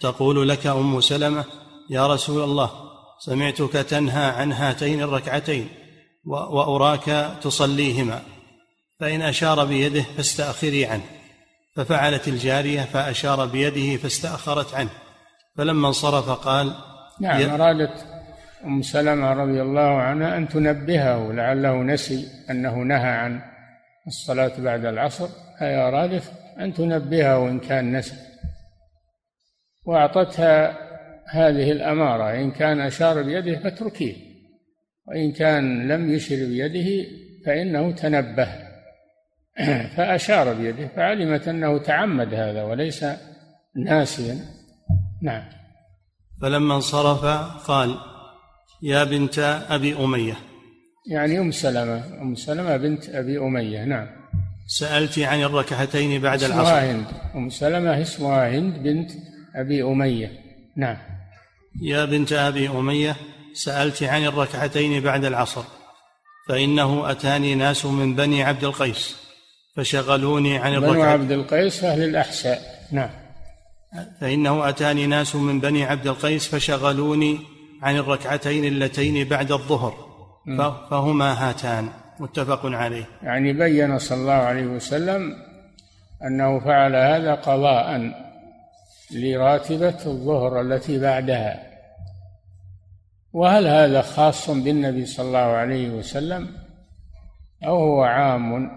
[0.00, 1.44] تقول لك أم سلمة
[1.90, 2.70] يا رسول الله
[3.18, 5.68] سمعتك تنهى عن هاتين الركعتين
[6.26, 8.22] وأراك تصليهما
[9.00, 11.04] فإن أشار بيده فاستأخري عنه
[11.76, 14.90] ففعلت الجارية فأشار بيده فاستأخرت عنه
[15.56, 16.74] فلما انصرف قال
[17.20, 18.06] نعم أرادت
[18.64, 23.40] أم سلمة رضي الله عنها أن تنبهه لعله نسي أنه نهى عن
[24.06, 25.28] الصلاة بعد العصر
[25.62, 28.16] اي ارادت أن تنبهه وإن كان نسي
[29.84, 30.78] وأعطتها
[31.30, 34.14] هذه الأمارة إن كان أشار بيده فاتركيه
[35.06, 37.10] وإن كان لم يشر بيده
[37.46, 38.48] فإنه تنبه.
[39.96, 43.04] فأشار بيده فعلمت أنه تعمد هذا وليس
[43.76, 44.38] ناسيا.
[45.22, 45.44] نعم.
[46.42, 47.24] فلما انصرف
[47.68, 47.96] قال
[48.82, 50.36] يا بنت أبي أمية.
[51.10, 54.17] يعني أم سلمة أم سلمة بنت أبي أمية نعم.
[54.70, 56.92] سألت عن الركعتين بعد اسمها العصر.
[56.92, 59.10] هند أم سلمة اسمها هند بنت
[59.56, 60.32] أبي أمية.
[60.76, 60.96] نعم.
[61.82, 63.16] يا بنت أبي أمية
[63.54, 65.62] سألت عن الركعتين بعد العصر
[66.48, 69.16] فإنه أتاني ناس من بني عبد القيس
[69.76, 70.94] فشغلوني عن الركعتين.
[70.94, 72.60] بنو عبد القيس أهل الأحساء.
[72.92, 73.10] نعم.
[74.20, 77.38] فإنه أتاني ناس من بني عبد القيس فشغلوني
[77.82, 79.94] عن الركعتين اللتين بعد الظهر.
[80.90, 81.88] فهما هاتان.
[82.20, 83.04] متفق عليه.
[83.22, 85.36] يعني بين صلى الله عليه وسلم
[86.24, 88.12] أنه فعل هذا قضاء
[89.14, 91.62] لراتبة الظهر التي بعدها.
[93.32, 96.48] وهل هذا خاص بالنبي صلى الله عليه وسلم؟
[97.64, 98.70] أو هو عام؟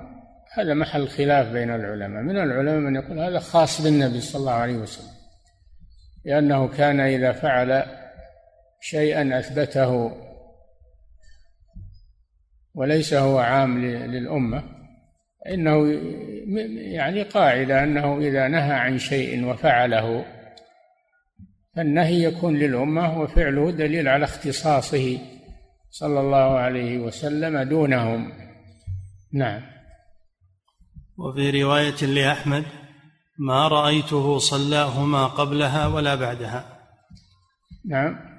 [0.54, 2.22] هذا محل خلاف بين العلماء.
[2.24, 5.12] من العلماء من يقول هذا خاص بالنبي صلى الله عليه وسلم.
[6.26, 7.84] لأنه كان إذا فعل
[8.82, 10.12] شيئا أثبته
[12.76, 14.64] وليس هو عام للأمة
[15.48, 15.92] إنه
[16.94, 20.26] يعني قاعدة أنه إذا نهى عن شيء وفعله
[21.76, 25.20] فالنهي يكون للأمة وفعله دليل على اختصاصه
[25.90, 28.32] صلى الله عليه وسلم دونهم.
[29.34, 29.62] نعم.
[31.18, 32.64] وفي رواية لأحمد
[33.38, 36.80] ما رأيته صلاهما قبلها ولا بعدها.
[37.86, 38.31] نعم.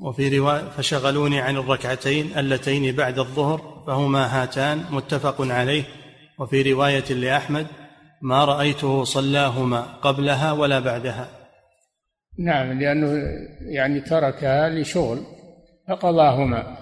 [0.00, 5.84] وفي رواية فشغلوني عن الركعتين اللتين بعد الظهر فهما هاتان متفق عليه.
[6.38, 7.66] وفي رواية لأحمد
[8.22, 11.28] ما رأيته صلاهما قبلها ولا بعدها.
[12.38, 13.22] نعم لأنه
[13.60, 15.22] يعني تركها لشغل
[15.88, 16.76] فقضاهما.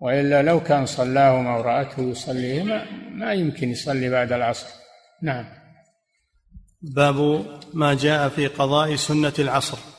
[0.00, 4.66] وإلا لو كان صلاهما ورأته يصليهما ما يمكن يصلي بعد العصر.
[5.22, 5.44] نعم.
[6.82, 9.97] باب ما جاء في قضاء سنة العصر.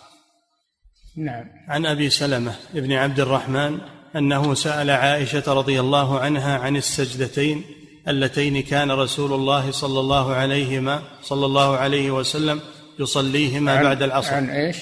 [1.19, 1.45] نعم.
[1.67, 3.77] عن أبي سلمة بن عبد الرحمن
[4.15, 7.63] أنه سأل عائشة رضي الله عنها عن السجدتين
[8.07, 12.61] اللتين كان رسول الله صلى الله عليهما صلى الله عليه وسلم
[12.99, 14.33] يصليهما عن بعد العصر.
[14.33, 14.77] عن إيش؟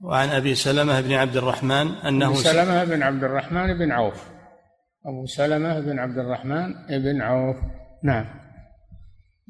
[0.00, 4.22] وعن أبي سلمة بن عبد الرحمن أنه أبو سلمة بن عبد الرحمن بن عوف.
[5.06, 7.56] أبو سلمة بن عبد الرحمن بن عوف.
[8.04, 8.43] نعم.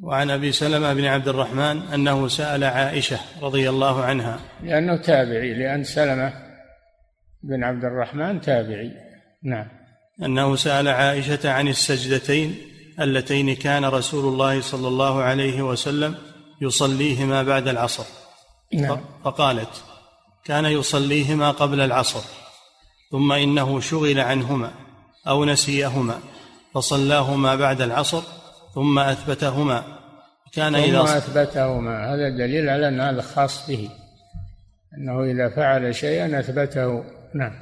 [0.03, 4.41] وعن أبي سلمة بن عبد الرحمن أنه سأل عائشة رضي الله عنها.
[4.63, 6.33] لأنه تابعي لأن سلمة
[7.43, 8.91] بن عبد الرحمن تابعي.
[9.43, 9.67] نعم.
[10.23, 12.55] أنه سأل عائشة عن السجدتين
[13.01, 16.15] اللتين كان رسول الله صلى الله عليه وسلم
[16.61, 18.05] يصليهما بعد العصر.
[18.75, 19.01] نعم.
[19.25, 19.85] فقالت
[20.45, 22.21] كان يصليهما قبل العصر
[23.11, 24.71] ثم إنه شغل عنهما
[25.29, 26.21] أو نسيهما
[26.75, 28.23] فصلاهما بعد العصر
[28.75, 29.85] ثم أثبتهما.
[30.53, 32.15] كان ثم إذا أثبتهما.
[32.15, 33.91] هذا دليل على أن هذا خاص به.
[34.99, 37.05] أنه إذا فعل شيئا أثبته.
[37.35, 37.53] نعم.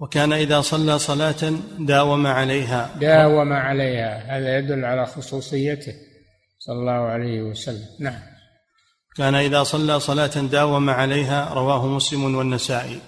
[0.00, 2.90] وكان إذا صلى صلاة داوم عليها.
[3.00, 4.38] داوم عليها.
[4.38, 5.92] هذا يدل على خصوصيته.
[6.58, 7.86] صلى الله عليه وسلم.
[8.00, 8.20] نعم.
[9.16, 13.00] كان إذا صلى صلاة داوم عليها رواه مسلم والنسائي.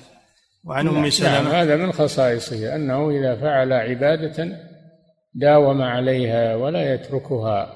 [0.64, 1.10] وعن أم نعم.
[1.10, 2.74] سلمه هذا من خصائصه.
[2.74, 4.69] أنه إذا فعل عبادة
[5.34, 7.72] داوم عليها ولا يتركها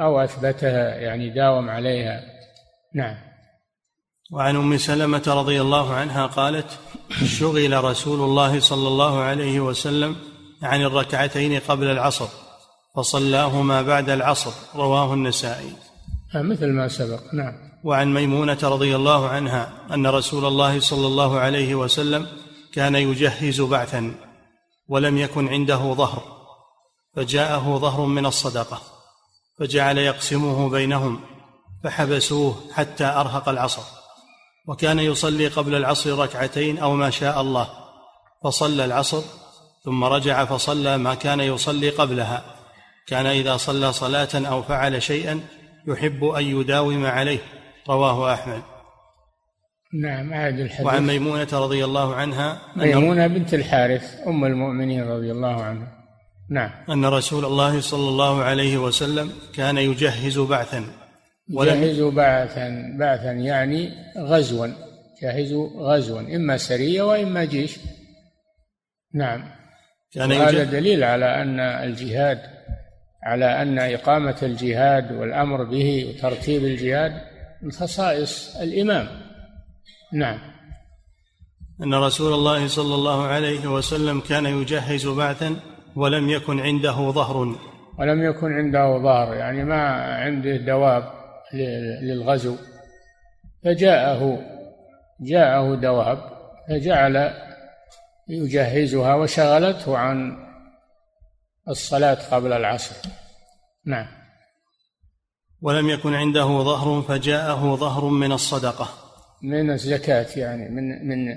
[0.00, 2.22] أو أثبتها يعني داوم عليها.
[2.94, 3.16] نعم.
[4.32, 6.78] وعن أم سلمة رضي الله عنها قالت
[7.24, 10.16] شغل رسول الله صلى الله عليه وسلم
[10.62, 12.28] عن الركعتين قبل العصر
[12.96, 14.50] فصلاهما بعد العصر.
[14.76, 15.72] رواه النسائي.
[16.34, 17.20] مثل ما سبق.
[17.34, 17.52] نعم.
[17.84, 22.26] وعن ميمونة رضي الله عنها أن رسول الله صلى الله عليه وسلم
[22.72, 24.14] كان يجهز بعثا
[24.88, 26.39] ولم يكن عنده ظهر.
[27.16, 28.82] فجاءه ظهر من الصدقة
[29.58, 31.20] فجعل يقسمه بينهم
[31.84, 33.82] فحبسوه حتى أرهق العصر
[34.66, 37.68] وكان يصلي قبل العصر ركعتين أو ما شاء الله
[38.44, 39.22] فصلى العصر
[39.84, 42.44] ثم رجع فصلى ما كان يصلي قبلها
[43.06, 45.40] كان إذا صلى صلاة أو فعل شيئا
[45.88, 47.38] يحب أن يداوم عليه
[47.88, 48.62] رواه أحمد.
[50.02, 50.86] نعم عاد الحديث.
[50.86, 55.99] وعن ميمونة رضي الله عنها ميمونة بنت الحارث أم المؤمنين رضي الله عنها.
[56.50, 56.70] نعم.
[56.90, 60.84] أن رسول الله صلى الله عليه وسلم كان يجهز بعثا.
[61.48, 62.96] جهزوا بعثا.
[62.98, 64.66] بعثا يعني غزوا.
[65.22, 66.20] جهزوا غزوا.
[66.20, 67.78] إما سرية وإما جيش.
[69.14, 69.44] نعم.
[70.12, 72.38] كان يجهز دليل على أن الجهاد
[73.22, 77.12] على أن إقامة الجهاد والأمر به وترتيب الجهاد
[77.62, 79.08] من خصائص الإمام.
[80.12, 80.38] نعم.
[81.82, 85.56] أن رسول الله صلى الله عليه وسلم كان يجهز بعثا
[85.96, 87.54] ولم يكن عنده ظهر.
[87.98, 89.82] ولم يكن عنده ظهر يعني ما
[90.14, 91.12] عنده دواب
[92.02, 92.56] للغزو.
[93.64, 94.38] فجاءه
[95.20, 96.18] جاءه دواب
[96.68, 97.32] فجعل
[98.28, 100.36] يجهزها وشغلته عن
[101.68, 103.08] الصلاة قبل العصر.
[103.86, 104.06] نعم.
[105.62, 108.88] ولم يكن عنده ظهر فجاءه ظهر من الصدقة.
[109.42, 111.28] من الزكاة يعني من من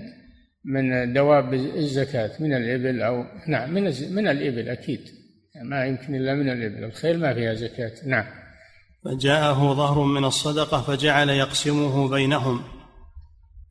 [0.66, 3.84] من دواب الزكاة من الإبل أو نعم من
[4.16, 5.10] من الإبل أكيد.
[5.62, 8.26] ما يمكن إلا من الإبل الخيل ما فيها زكاة نعم.
[9.06, 12.64] فجاءه ظهر من الصدقة فجعل يقسمه بينهم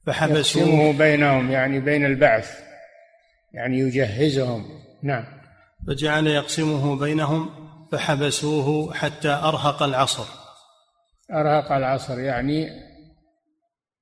[0.07, 2.61] فحبسوه يقسمه بينهم يعني بين البعث
[3.55, 4.65] يعني يجهزهم
[5.03, 5.25] نعم.
[5.87, 7.51] فجعل يقسمه بينهم
[7.93, 10.25] فحبسوه حتى أرهق العصر.
[11.33, 12.69] أرهق العصر يعني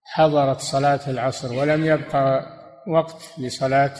[0.04, 3.94] حضرت صلاة العصر ولم يبقى وقت لصلاة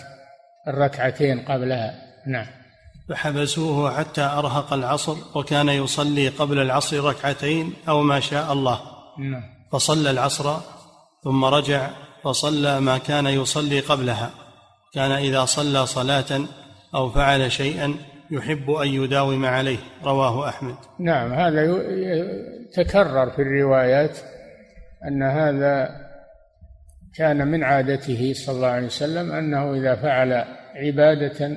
[0.68, 1.94] الركعتين قبلها.
[2.26, 2.46] نعم.
[3.08, 8.80] فحبسوه حتى أرهق العصر وكان يصلي قبل العصر ركعتين أو ما شاء الله.
[9.18, 9.42] نعم.
[9.72, 10.56] فصلى العصر
[11.24, 11.90] ثم رجع
[12.24, 14.30] فصلى ما كان يصلي قبلها.
[14.94, 16.40] كان إذا صلى صلاة
[16.94, 17.94] أو فعل شيئا
[18.30, 19.78] يحب أن يداوم عليه.
[20.04, 20.76] رواه أحمد.
[20.98, 21.32] نعم.
[21.32, 21.78] هذا
[22.74, 24.18] تكرر في الروايات
[25.08, 25.88] أن هذا
[27.14, 30.44] كان من عادته صلى الله عليه وسلم أنه إذا فعل
[30.74, 31.56] عبادة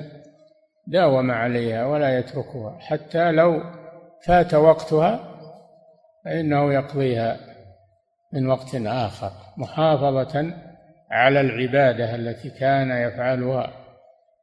[0.86, 3.62] داوم عليها ولا يتركها حتى لو
[4.26, 5.34] فات وقتها
[6.24, 7.40] فإنه يقضيها
[8.32, 10.54] من وقت آخر محافظة
[11.10, 13.72] على العبادة التي كان يفعلها.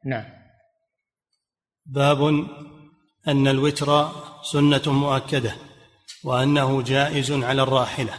[0.04, 0.24] نعم.
[1.86, 2.22] باب
[3.28, 4.08] أن الوتر
[4.42, 5.52] سنة مؤكدة
[6.24, 8.12] وأنه جائز على الراحلة.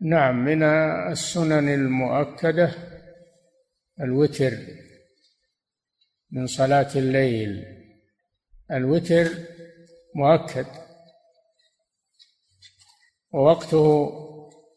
[0.00, 2.74] نعم من السنن المؤكدة
[4.00, 4.52] الوتر
[6.30, 7.64] من صلاة الليل.
[8.70, 9.28] الوتر
[10.14, 10.66] مؤكد.
[13.32, 14.10] ووقته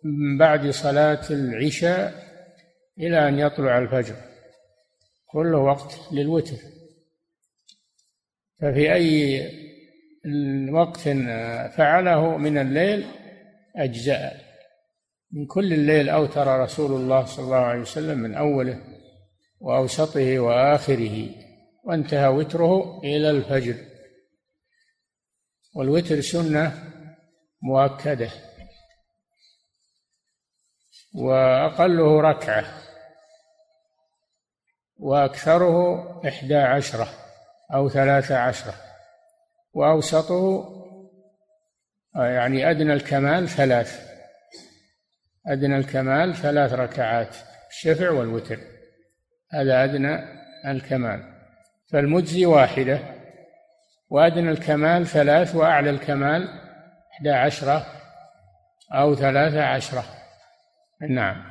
[0.03, 2.13] من بعد صلاة العشاء
[2.97, 4.15] إلى أن يطلع الفجر.
[5.27, 6.57] كله وقت للوتر.
[8.61, 9.41] ففي أي
[10.71, 10.99] وقت
[11.77, 13.05] فعله من الليل
[13.75, 14.50] أجزأ
[15.33, 18.81] من كل الليل أوتر رسول الله صلى الله عليه وسلم من أوله
[19.59, 21.29] وأوسطه وآخره
[21.83, 23.75] وانتهى وتره إلى الفجر.
[25.75, 26.93] والوتر سنة
[27.61, 28.31] مؤكدة
[31.15, 32.65] وأقله ركعة
[34.97, 35.77] وأكثره
[36.27, 37.07] إحدى عشرة
[37.73, 38.73] أو ثلاثة عشرة
[39.73, 40.67] وأوسطه
[42.15, 44.10] يعني أدنى الكمال ثلاث.
[45.47, 47.35] أدنى الكمال ثلاث ركعات
[47.69, 48.59] الشفع والوتر.
[49.51, 50.19] هذا أدنى
[50.67, 51.23] الكمال.
[51.91, 52.99] فالمجزي واحدة
[54.09, 56.47] وأدنى الكمال ثلاث وأعلى الكمال
[57.13, 57.85] إحدى عشرة
[58.93, 60.03] أو ثلاثة عشرة.
[61.09, 61.43] نعم.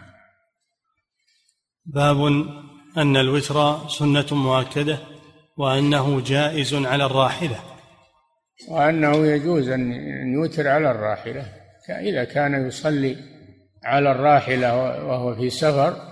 [1.84, 2.16] باب
[2.96, 4.98] أن الوتر سنة مؤكدة
[5.56, 7.58] وأنه جائز على الراحلة.
[8.68, 9.92] وأنه يجوز أن
[10.32, 11.52] يوتر على الراحلة
[11.90, 13.29] إذا كان يصلي
[13.84, 14.76] على الراحلة
[15.06, 16.10] وهو في سفر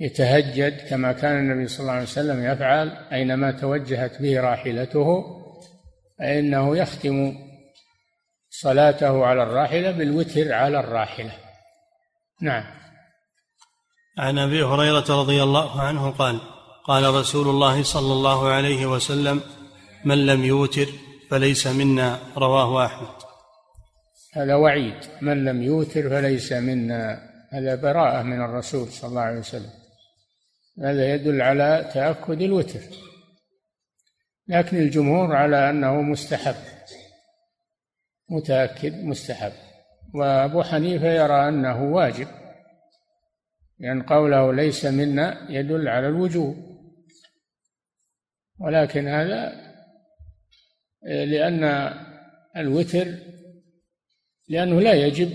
[0.00, 5.24] يتهجد كما كان النبي صلى الله عليه وسلم يفعل أينما توجهت به راحلته
[6.18, 7.34] فإنه يختم
[8.50, 11.32] صلاته على الراحلة بالوتر على الراحلة.
[12.42, 12.64] نعم.
[14.18, 16.40] عن أبي هريرة رضي الله عنه قال
[16.84, 19.40] قال رسول الله صلى الله عليه وسلم
[20.04, 20.86] من لم يوتر
[21.30, 23.31] فليس منا رواه أحمد.
[24.34, 27.32] هذا وعيد من لم يوتر فليس منا.
[27.50, 29.70] هذا براءة من الرسول صلى الله عليه وسلم.
[30.82, 32.80] هذا يدل على تأكد الوتر.
[34.48, 36.54] لكن الجمهور على أنه مستحب
[38.30, 39.52] متأكد مستحب.
[40.14, 42.28] وأبو حنيفة يرى أنه واجب
[43.78, 46.56] لأن قوله ليس منا يدل على الوجوب.
[48.60, 49.52] ولكن هذا
[51.02, 51.64] لأن
[52.56, 53.14] الوتر
[54.48, 55.32] لأنه لا يجب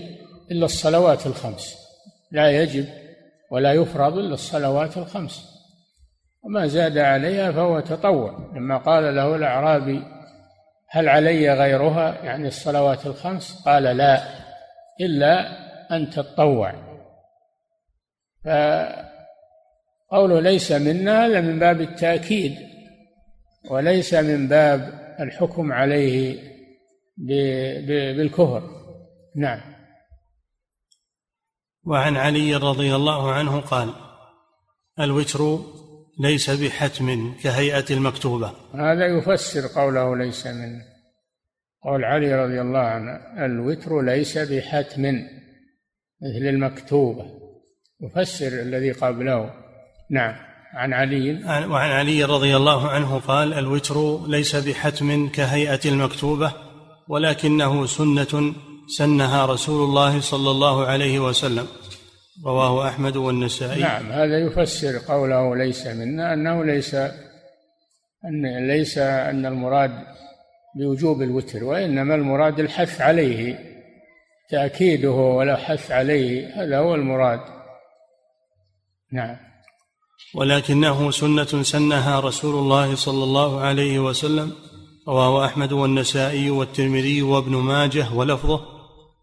[0.50, 1.76] إلا الصلوات الخمس.
[2.32, 2.86] لا يجب
[3.50, 5.44] ولا يفرض إلا الصلوات الخمس.
[6.42, 8.52] وما زاد عليها فهو تطوع.
[8.56, 10.02] لما قال له الأعرابي
[10.90, 14.22] هل علي غيرها يعني الصلوات الخمس قال لا
[15.00, 15.48] إلا
[15.96, 16.74] أن تتطوع.
[18.44, 22.56] فقوله ليس منا هذا من باب التأكيد
[23.70, 26.38] وليس من باب الحكم عليه
[28.16, 28.77] بالكفر.
[29.36, 29.60] نعم.
[31.84, 33.94] وعن علي رضي الله عنه قال
[35.00, 35.58] الوتر
[36.20, 38.52] ليس بحتم كهيئة المكتوبة.
[38.74, 40.80] هذا يفسر قوله ليس من
[41.84, 45.02] قول علي رضي الله عنه الوتر ليس بحتم
[46.22, 47.24] مثل المكتوبة.
[48.00, 49.50] يفسر الذي قبله.
[50.10, 50.34] نعم.
[50.74, 51.44] عن علي.
[51.44, 56.52] وعن علي رضي الله عنه قال الوتر ليس بحتم كهيئة المكتوبة
[57.08, 58.54] ولكنه سنة
[58.88, 61.66] سنها رسول الله صلى الله عليه وسلم.
[62.46, 63.80] رواه أحمد والنسائي.
[63.82, 66.94] نعم هذا يفسر قوله ليس منا أنه ليس
[68.24, 69.90] أن ليس أن المراد
[70.76, 73.58] بوجوب الوتر وإنما المراد الحث عليه
[74.50, 77.40] تأكيده ولا حث عليه هذا هو المراد.
[79.12, 79.36] نعم.
[80.34, 84.52] ولكنه سنة سنها رسول الله صلى الله عليه وسلم.
[85.08, 88.77] رواه أحمد والنسائي والترمذي وابن ماجه ولفظه.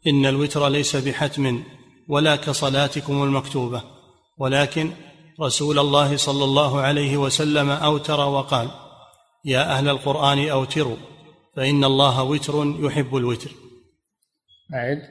[0.08, 1.64] إن الوتر ليس بحتم
[2.08, 3.82] ولا كصلاتكم المكتوبة.
[4.38, 4.92] ولكن
[5.42, 8.70] رسول الله صلى الله عليه وسلم أوتر وقال
[9.46, 10.98] يا أهل القرآن أوتروا
[11.56, 13.52] فإن الله وتر يحب الوتر.
[14.74, 15.02] أعد.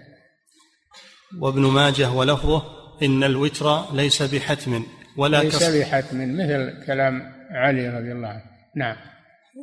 [1.40, 2.62] وابن ماجه ولفظه
[3.02, 4.82] إن الوتر ليس بحتم
[5.16, 5.64] ولا ليس كص...
[5.64, 8.42] بحتم مثل كلام علي رضي الله عنه.
[8.76, 8.96] نعم.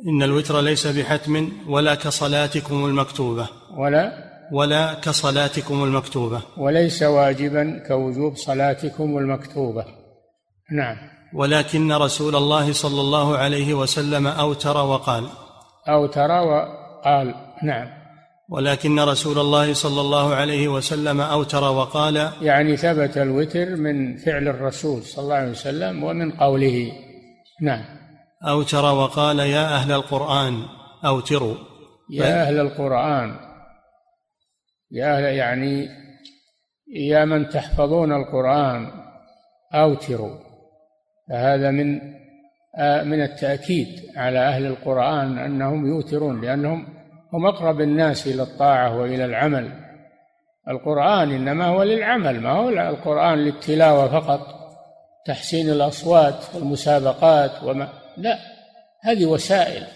[0.08, 3.48] إن الوتر ليس بحتم ولا كصلاتكم المكتوبة.
[3.76, 6.42] ولا ولا كصلاتكم المكتوبة.
[6.56, 9.84] وليس واجبا كوجوب صلاتكم المكتوبة.
[10.72, 10.96] نعم.
[11.34, 15.28] ولكن رسول الله صلى الله عليه وسلم أوتر وقال.
[15.88, 17.34] أو ترى وقال.
[17.62, 17.88] نعم.
[18.50, 22.30] ولكن رسول الله صلى الله عليه وسلم أوتر وقال.
[22.42, 26.92] يعني ثبت الوتر من فعل الرسول صلى الله عليه وسلم ومن قوله.
[27.62, 27.84] نعم.
[28.48, 30.62] أوتر وقال يا أهل القرآن
[31.04, 31.54] أوتروا.
[32.10, 33.51] يا أهل القرآن.
[34.92, 35.88] يا يعني
[36.94, 38.90] يا من تحفظون القرآن
[39.74, 40.36] أوتروا.
[41.28, 42.00] فهذا من
[42.76, 46.86] آه، من التأكيد على أهل القرآن أنهم يوترون لأنهم
[47.32, 49.72] هم أقرب الناس إلى الطاعة وإلى العمل.
[50.68, 54.40] القرآن إنما هو للعمل ما هو القرآن للتلاوة فقط
[55.26, 58.38] تحسين الأصوات والمسابقات وما لا
[59.02, 59.86] هذه وسائل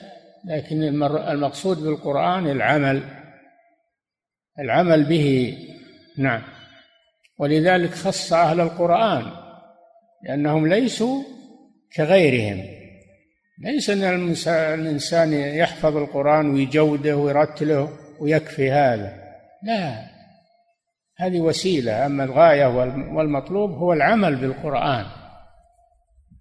[0.45, 0.83] لكن
[1.29, 3.03] المقصود بالقرآن العمل.
[4.61, 5.59] العمل به.
[6.19, 6.43] نعم.
[7.39, 9.31] ولذلك خص أهل القرآن
[10.25, 11.23] لأنهم ليسوا
[11.97, 12.65] كغيرهم.
[13.65, 14.03] ليس أن
[14.49, 17.89] الإنسان يحفظ القرآن ويجوده ويرتله
[18.21, 19.13] ويكفي هذا.
[19.63, 20.03] لا.
[21.19, 22.07] هذه وسيلة.
[22.07, 25.05] أما الغاية والم- والمطلوب هو العمل بالقرآن.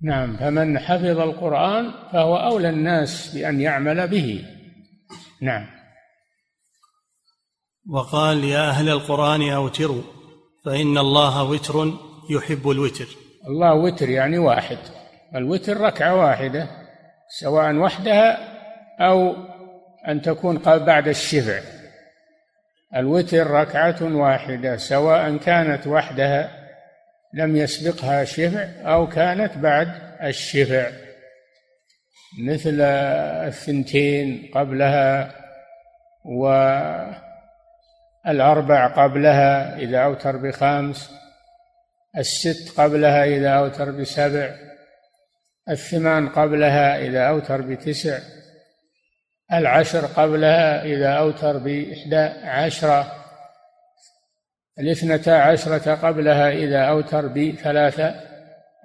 [0.01, 0.37] نعم.
[0.37, 4.45] فمن حفظ القرآن فهو أولى الناس بأن يعمل به.
[5.41, 5.74] نعم.
[7.89, 10.01] وقال يا أهل القرآن أوتروا
[10.65, 11.93] فإن الله وتر
[12.29, 13.07] يحب الوتر.
[13.47, 14.77] الله وتر يعني واحد
[15.35, 16.67] الوتر ركعة واحدة
[17.39, 18.37] سواء وحدها
[18.99, 19.35] أو
[20.07, 21.59] أن تكون بعد الشفع.
[22.95, 26.51] الوتر ركعة واحدة سواء كانت وحدها
[27.33, 28.63] لم يسبقها شفع
[28.93, 29.87] أو كانت بعد
[30.23, 30.89] الشفع.
[32.39, 35.35] مثل الثنتين قبلها
[38.27, 41.11] والأربع قبلها إذا أوتر بخمس
[42.17, 44.55] الست قبلها إذا أوتر بسبع
[45.69, 48.19] الثمان قبلها إذا أوتر بتسع
[49.53, 53.25] العشر قبلها إذا أوتر بإحدى عشرة
[54.79, 58.15] الاثنتا عشرة قبلها إذا أوتر بثلاثة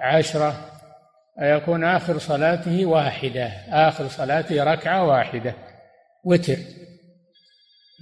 [0.00, 0.70] عشرة
[1.38, 5.54] فيكون آخر صلاته واحدة آخر صلاته ركعة واحدة
[6.24, 6.56] وتر.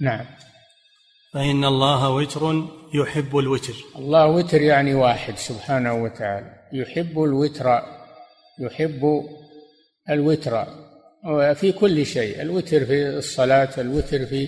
[0.01, 0.25] نعم.
[1.33, 2.63] فإن الله وتر
[2.93, 3.73] يحب الوتر.
[3.95, 6.53] الله وتر يعني واحد سبحانه وتعالى.
[6.73, 7.81] يحب الوتر
[8.59, 9.29] يحب
[10.09, 10.65] الوتر.
[11.55, 14.47] في كل شيء الوتر في الصلاة الوتر في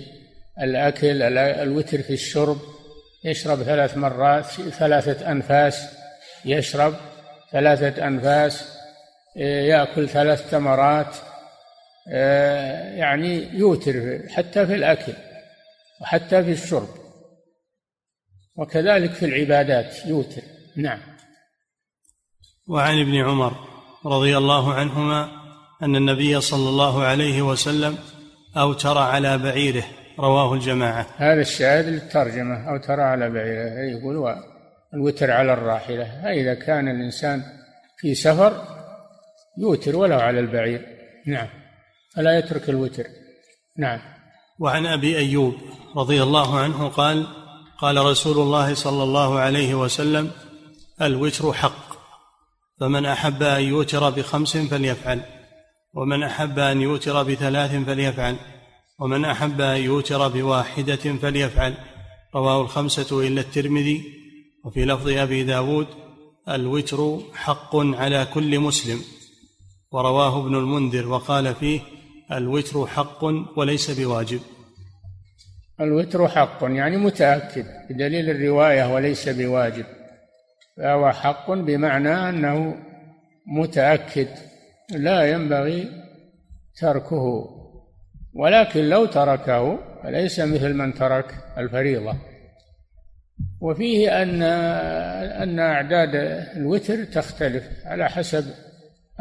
[0.62, 2.58] الأكل الوتر في الشرب.
[3.24, 4.46] يشرب ثلاث مرات
[4.80, 5.88] ثلاثة أنفاس
[6.46, 6.94] يشرب
[7.52, 8.78] ثلاثة أنفاس
[9.36, 11.16] يأكل ثلاث تمرات
[12.98, 15.14] يعني يوتر حتى في الأكل.
[16.02, 16.88] وحتى في الشرب.
[18.56, 20.42] وكذلك في العبادات يوتر.
[20.76, 21.00] نعم.
[22.68, 23.54] وعن ابن عمر
[24.06, 25.30] رضي الله عنهما
[25.84, 27.98] أن النبي صلى الله عليه وسلم
[28.58, 29.84] أوتر على بعيره.
[30.20, 31.08] رواه الجماعة.
[31.18, 33.98] هذا الشاهد للترجمة أو ترى على بعيره.
[33.98, 34.36] يقول
[34.94, 36.32] الوتر على الراحلة.
[36.32, 37.44] إذا كان الإنسان
[37.98, 38.66] في سفر
[39.58, 40.86] يوتر ولو على البعير.
[41.28, 41.48] نعم.
[42.16, 43.06] فلا يترك الوتر.
[43.78, 44.21] نعم.
[44.62, 45.54] وعن أبي أيوب
[45.98, 47.28] رضي الله عنه قال
[47.78, 50.32] قال رسول الله صلى الله عليه وسلم
[51.02, 51.92] الوتر حق
[52.80, 55.22] فمن أحب أن يوتر بخمس فليفعل
[55.94, 58.36] ومن أحب أن يوتر بثلاث فليفعل
[59.00, 61.74] ومن أحب أن يوتر بواحدة فليفعل.
[62.36, 64.04] رواه الخمسة إلا الترمذي.
[64.66, 65.88] وفي لفظ أبي داود
[66.50, 69.02] الوتر حق على كل مسلم.
[69.92, 71.82] ورواه ابن المنذر وقال فيه
[72.32, 73.24] الوتر حق
[73.58, 74.40] وليس بواجب.
[75.82, 79.86] الوتر حق يعني متأكد بدليل الرواية وليس بواجب
[80.78, 82.76] فهو حق بمعنى أنه
[83.48, 84.28] متأكد
[84.90, 85.92] لا ينبغي
[86.80, 87.50] تركه
[88.34, 92.16] ولكن لو تركه فليس مثل من ترك الفريضة.
[93.62, 94.42] وفيه أن
[95.42, 96.16] أن أعداد
[96.56, 98.46] الوتر تختلف على حسب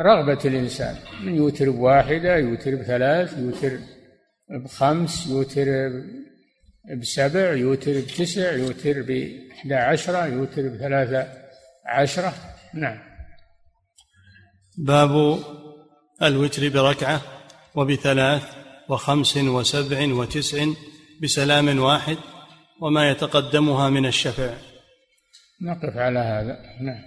[0.01, 0.96] رغبة الإنسان.
[1.22, 3.78] من يوتر بواحدة يوتر بثلاث يوتر
[4.64, 5.66] بخمس يوتر
[7.01, 11.32] بسبع يوتر بتسع يوتر بإحدى عشرة يوتر بثلاثة
[11.86, 12.34] عشرة.
[12.74, 12.98] نعم.
[14.78, 15.38] باب
[16.22, 17.22] الوتر بركعة
[17.74, 18.42] وبثلاث
[18.88, 20.66] وخمس وسبع وتسع
[21.22, 22.16] بسلام واحد
[22.82, 24.55] وما يتقدمها من الشفع.
[25.62, 26.59] نقف على هذا.
[26.80, 27.03] نعم.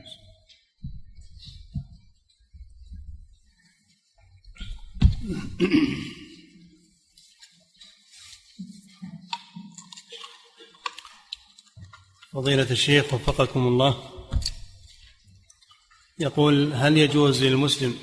[12.33, 14.09] فضيلة الشيخ وفقكم الله.
[16.19, 17.97] يقول هل يجوز للمسلم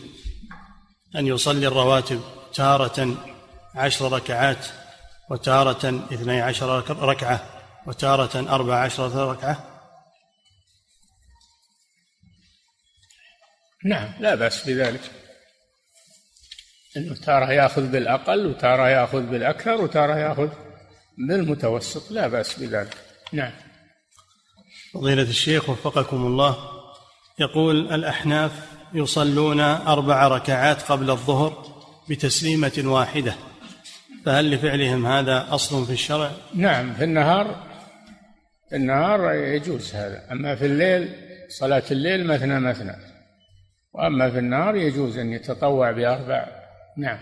[1.16, 2.20] أن يصلي الرواتب
[2.54, 3.16] تارة
[3.74, 4.66] عشر ركعات
[5.30, 9.66] وتارة اثني عشر ركعة وتارة أربع عشرة ركعة؟
[13.84, 15.30] نعم لا بأس بذلك.
[16.97, 20.49] أنه تارة يأخذ بالأقل وتارة يأخذ بالأكثر وتارة يأخذ
[21.18, 22.97] بالمتوسط لا بأس بذلك
[23.32, 23.53] نعم
[24.95, 26.57] فضيلة الشيخ وفقكم الله
[27.38, 28.53] يقول الأحناف
[28.95, 31.64] يصلون أربع ركعات قبل الظهر
[32.09, 33.34] بتسليمة واحدة
[34.24, 37.70] فهل لفعلهم هذا أصل في الشرع؟ نعم في النهار
[38.70, 41.14] في النهار يجوز هذا أما في الليل
[41.49, 42.97] صلاة الليل مثنى مثنى
[43.93, 46.59] وأما في النهار يجوز أن يتطوع بأربع
[46.97, 47.18] نعم.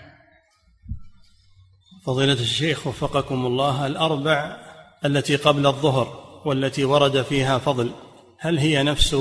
[2.04, 4.56] فضيلة الشيخ وفقكم الله الأربع
[5.04, 7.92] التي قبل الظهر والتي ورد فيها فضل
[8.38, 9.16] هل هي نفس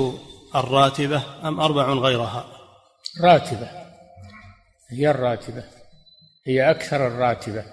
[0.54, 2.46] الراتبة أم أربع غيرها؟
[3.22, 3.70] راتبة.
[4.90, 5.64] هي الراتبة.
[6.46, 7.64] هي أكثر الراتبة.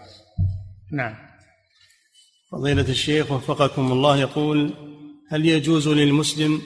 [0.92, 1.16] نعم.
[2.52, 4.74] فضيلة الشيخ وفقكم الله يقول
[5.30, 6.62] هل يجوز للمسلم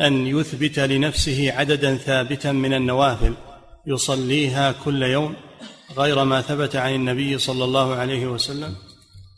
[0.00, 3.34] أن يثبت لنفسه عددا ثابتا من النوافل؟
[3.86, 5.36] يصليها كل يوم
[5.96, 8.76] غير ما ثبت عن النبي صلى الله عليه وسلم؟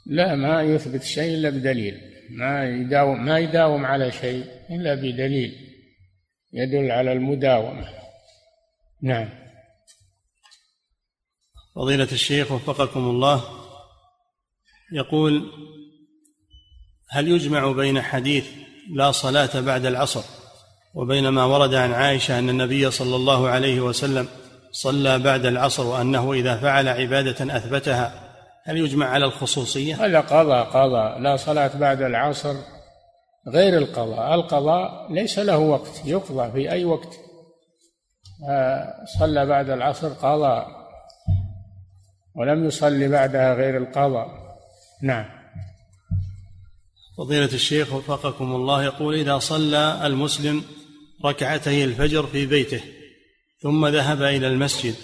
[0.07, 2.01] لا ما يثبت شيء إلا بدليل.
[2.31, 5.53] ما يداوم ما يداوم على شيء إلا بدليل.
[6.53, 7.89] يدل على المداومة.
[9.03, 9.29] نعم.
[11.75, 13.45] فضيلة الشيخ وفقكم الله
[14.93, 15.51] يقول
[17.11, 18.47] هل يجمع بين حديث
[18.95, 20.44] لا صلاة بعد العصر
[20.95, 24.29] وبين ما ورد عن عائشة أن النبي صلى الله عليه وسلم
[24.71, 28.25] صلى بعد العصر وأنه إذا فعل عبادة أثبتها
[28.65, 31.19] هل يجمع على الخصوصية؟ هذا قضاء قضاء.
[31.19, 32.55] لا صلاة بعد العصر
[33.49, 34.35] غير القضاء.
[34.35, 37.19] القضاء ليس له وقت يقضى في أي وقت.
[38.49, 40.67] آه، صلى بعد العصر قضاء
[42.37, 44.29] ولم يصلي بعدها غير القضاء.
[45.03, 45.25] نعم.
[47.19, 50.65] فضيلة الشيخ وفقكم الله يقول إذا صلى المسلم
[51.25, 52.81] ركعتي الفجر في بيته
[53.61, 54.95] ثم ذهب إلى المسجد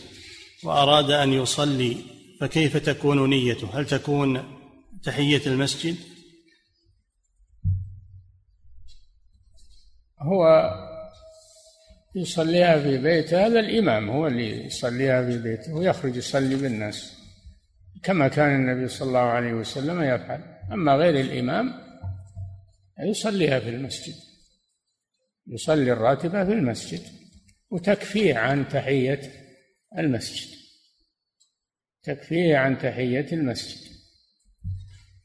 [0.64, 1.96] وأراد أن يصلي
[2.40, 4.58] فكيف تكون نيته؟ هل تكون
[5.02, 5.96] تحية المسجد؟
[10.20, 10.70] هو
[12.14, 17.16] يصليها في بيته هذا الإمام هو اللي يصليها في بيته ويخرج يصلي بالناس
[18.02, 20.40] كما كان النبي صلى الله عليه وسلم يفعل.
[20.72, 21.74] أما غير الإمام
[23.04, 24.14] يصليها في المسجد.
[25.51, 27.01] يصلي الراتبة في المسجد
[27.70, 29.20] وتكفيه عن تحية
[29.98, 30.57] المسجد.
[32.03, 33.90] تكفيه عن تحية المسجد.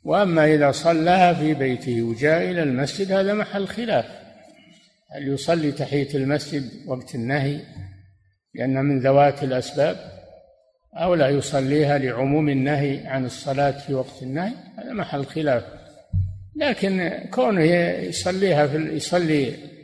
[0.03, 4.05] وأما إذا صلاها في بيته وجاء إلى المسجد هذا محل خلاف.
[5.11, 7.61] هل يصلي تحية المسجد وقت النهي
[8.53, 9.97] لأنها من ذوات الأسباب
[10.93, 15.63] أو لا يصليها لعموم النهي عن الصلاة في وقت النهي؟ هذا محل خلاف.
[16.55, 19.74] لكن كونه يصليها في يصلي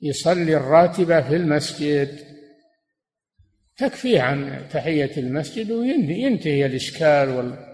[0.00, 2.36] يصلي الراتبة في المسجد.
[3.76, 7.66] تكفيه عن تحية المسجد وينتهي الإشكال وال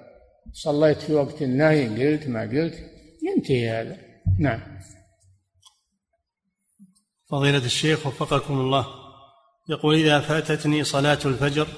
[0.53, 2.75] صليت في وقت النهي قلت ما قلت
[3.23, 3.97] ينتهي هذا.
[4.39, 4.61] نعم.
[7.31, 8.87] فضيلة الشيخ وفقكم الله
[9.69, 11.69] يقول إذا فاتتني صلاة الفجر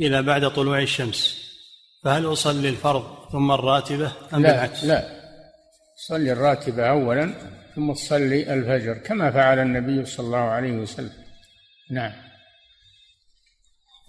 [0.00, 1.50] إلى بعد طلوع الشمس
[2.04, 5.20] فهل أصلي الفرض ثم الراتبة أم لا بالعكس؟ لا.
[6.08, 7.34] صلي الراتبة أولا
[7.74, 11.12] ثم تصلي الفجر كما فعل النبي صلى الله عليه وسلم.
[11.90, 12.12] نعم.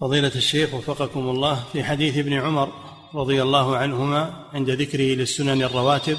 [0.02, 2.72] فضيلة الشيخ وفقكم الله في حديث ابن عمر
[3.14, 6.18] رضي الله عنهما عند ذكره للسنن الرواتب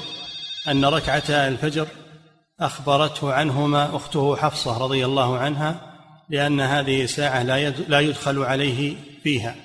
[0.67, 1.87] أن ركعتا الفجر
[2.59, 5.93] أخبرته عنهما أخته حفصة رضي الله عنها
[6.29, 7.43] لأن هذه ساعة
[7.87, 9.55] لا يدخل عليه فيها.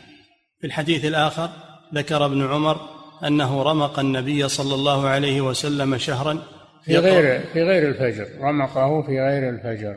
[0.61, 1.51] في الحديث الآخر
[1.95, 2.89] ذكر ابن عمر
[3.25, 6.43] أنه رمق النبي صلى الله عليه وسلم شهرا
[6.89, 9.97] في غير في غير الفجر رمقه في غير الفجر.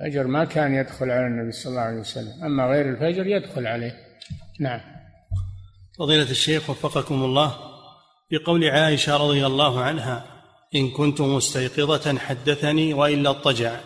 [0.00, 3.92] الفجر ما كان يدخل على النبي صلى الله عليه وسلم أما غير الفجر يدخل عليه.
[4.60, 4.80] نعم.
[5.98, 7.54] فضيلة الشيخ وفقكم الله
[8.30, 10.24] بقول عائشة رضي الله عنها
[10.74, 13.80] إن كنت مستيقظة حدثني وإلا اضطجع.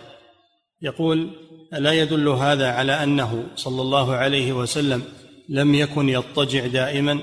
[0.83, 1.31] يقول
[1.75, 5.03] ألا يدل هذا على أنه صلى الله عليه وسلم
[5.49, 7.19] لم يكن يضطجع دائما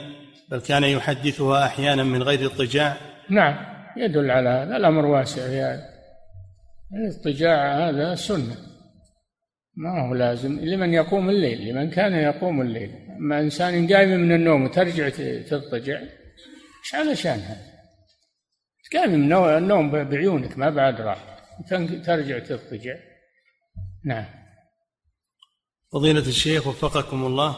[0.51, 2.97] بل كان يحدثها أحيانا من غير اضطجاع؟
[3.29, 3.68] نعم.
[3.97, 4.77] يدل على هذا.
[4.77, 5.89] الأمر واسع في هذا.
[6.93, 8.57] الاضطجاع هذا سنة.
[9.75, 10.59] ما هو لازم.
[10.59, 11.69] لمن يقوم الليل.
[11.69, 12.91] لمن كان يقوم الليل.
[13.17, 15.09] أما إنسان قايم من النوم وترجع
[15.49, 17.69] تضطجع إيش علشان هذا؟
[18.93, 21.39] قايم من النوم بعيونك ما بعد راح
[22.05, 22.95] ترجع تضطجع.
[24.05, 24.25] نعم.
[25.93, 27.57] فضيلة الشيخ وفقكم الله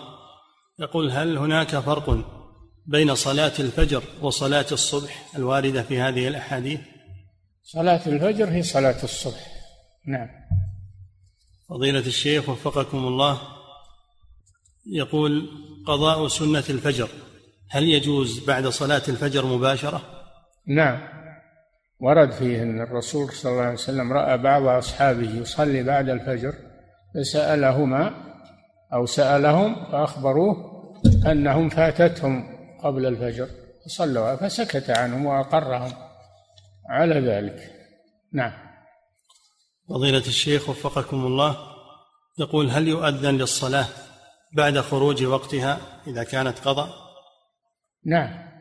[0.80, 2.41] يقول هل هناك فرق
[2.86, 6.80] بين صلاة الفجر وصلاة الصبح الواردة في هذه الأحاديث؟
[7.64, 9.48] صلاة الفجر هي صلاة الصبح.
[10.08, 10.28] نعم.
[11.70, 13.42] فضيلة الشيخ وفقكم الله
[14.86, 15.50] يقول
[15.88, 17.10] قضاء سنة الفجر
[17.70, 20.02] هل يجوز بعد صلاة الفجر مباشرة؟
[20.68, 21.00] نعم.
[22.00, 26.54] ورد فيه أن الرسول صلى الله عليه وسلم رأى بعض أصحابه يصلي بعد الفجر
[27.16, 28.14] فسألهما
[28.94, 30.56] أو سألهم فأخبروه
[31.32, 33.48] أنهم فاتتهم قبل الفجر
[33.86, 35.94] فصلوا فسكت عنهم وأقرهم.
[36.90, 37.72] على ذلك.
[38.34, 38.54] نعم.
[39.90, 41.58] فضيلة الشيخ وفقكم الله
[42.40, 43.86] يقول هل يؤذن للصلاة
[44.56, 46.90] بعد خروج وقتها إذا كانت قضاء؟
[48.06, 48.52] نعم.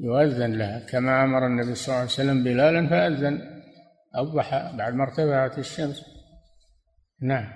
[0.00, 0.78] يؤذن لها.
[0.78, 3.60] كما أمر النبي صلى الله عليه وسلم بلالا فأذن.
[4.18, 6.02] الضحى بعد ما ارتفعت الشمس.
[7.22, 7.52] نعم.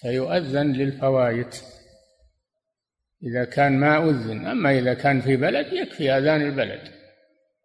[0.00, 1.62] فيؤذن للفوائت
[3.22, 6.80] إذا كان ما أذن أما إذا كان في بلد يكفي أذان البلد.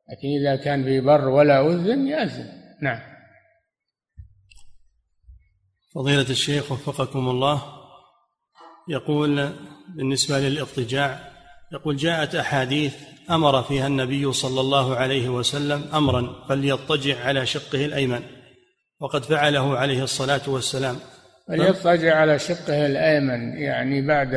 [0.10, 2.50] لكن إذا كان في بر ولا أذن يأذن.
[2.82, 3.00] نعم.
[5.96, 7.64] فضيلة الشيخ وفقكم الله
[8.90, 9.50] يقول
[9.96, 11.20] بالنسبة للاضطجاع
[11.74, 12.96] يقول جاءت أحاديث
[13.32, 18.22] أمر فيها النبي صلى الله عليه وسلم أمرا فليضطجع على شقه الأيمن
[19.00, 20.96] وقد فعله عليه الصلاة والسلام.
[21.48, 24.34] فليضطجع على شقه الأيمن يعني بعد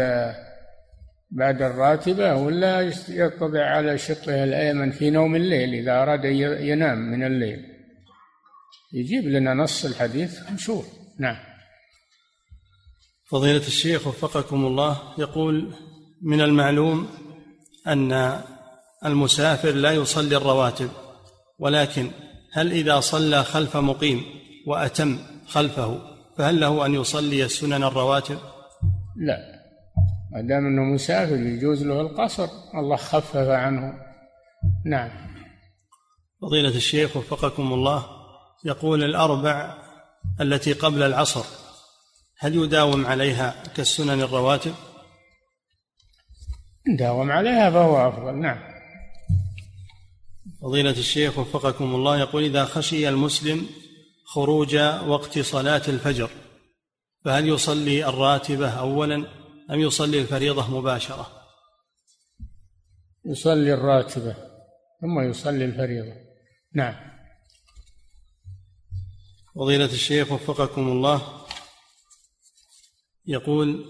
[1.31, 6.25] بعد الراتبة ولا يضطجع على شقه الأيمن في نوم الليل إذا أراد
[6.61, 7.71] ينام من الليل.
[8.93, 10.87] يجيب لنا نص الحديث نشوف
[11.19, 11.37] نعم.
[13.31, 15.75] فضيلة الشيخ وفقكم الله يقول
[16.23, 17.09] من المعلوم
[17.87, 18.41] أن
[19.05, 20.91] المسافر لا يصلي الرواتب
[21.59, 22.11] ولكن
[22.53, 24.25] هل إذا صلى خلف مقيم
[24.67, 26.01] وأتم خلفه
[26.39, 28.39] فهل له أن يصلي السنن الرواتب؟
[29.17, 29.50] لا.
[30.33, 33.95] ما دام أنه مسافر يجوز له القصر الله خفف عنه.
[34.87, 35.11] نعم.
[36.43, 38.07] فضيلة الشيخ وفقكم الله
[38.65, 39.75] يقول الأربع
[40.41, 41.45] التي قبل العصر
[42.39, 44.75] هل يداوم عليها كالسنن الرواتب؟
[46.99, 48.35] داوم عليها فهو أفضل.
[48.35, 48.59] نعم.
[50.63, 53.67] فضيلة الشيخ وفقكم الله يقول إذا خشي المسلم
[54.25, 54.77] خروج
[55.07, 56.31] وقت صلاة الفجر
[57.25, 59.40] فهل يصلي الراتبة أولا؟
[59.71, 61.31] أم يصلي الفريضة مباشرة؟
[63.25, 64.35] يصلي الراتبة
[65.01, 66.13] ثم يصلي الفريضة.
[66.75, 66.95] نعم.
[69.55, 71.47] فضيلة الشيخ وفقكم الله.
[73.27, 73.85] يقول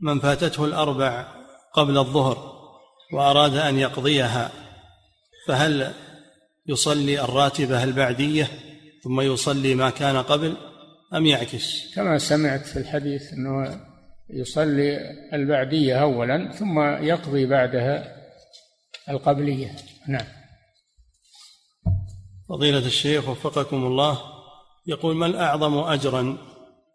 [0.00, 1.28] من فاتته الأربع
[1.72, 2.58] قبل الظهر
[3.12, 4.52] وأراد أن يقضيها
[5.46, 5.94] فهل
[6.66, 8.50] يصلي الراتبة البعدية
[9.04, 10.56] ثم يصلي ما كان قبل
[11.14, 13.87] أم يعكس؟ كما سمعت في الحديث أنه
[14.30, 14.98] يصلي
[15.32, 18.16] البعدية أولا ثم يقضي بعدها
[19.08, 19.76] القبلية.
[20.08, 20.26] نعم.
[22.48, 24.18] فضيلة الشيخ وفقكم الله
[24.86, 26.38] يقول من أعظم أجرا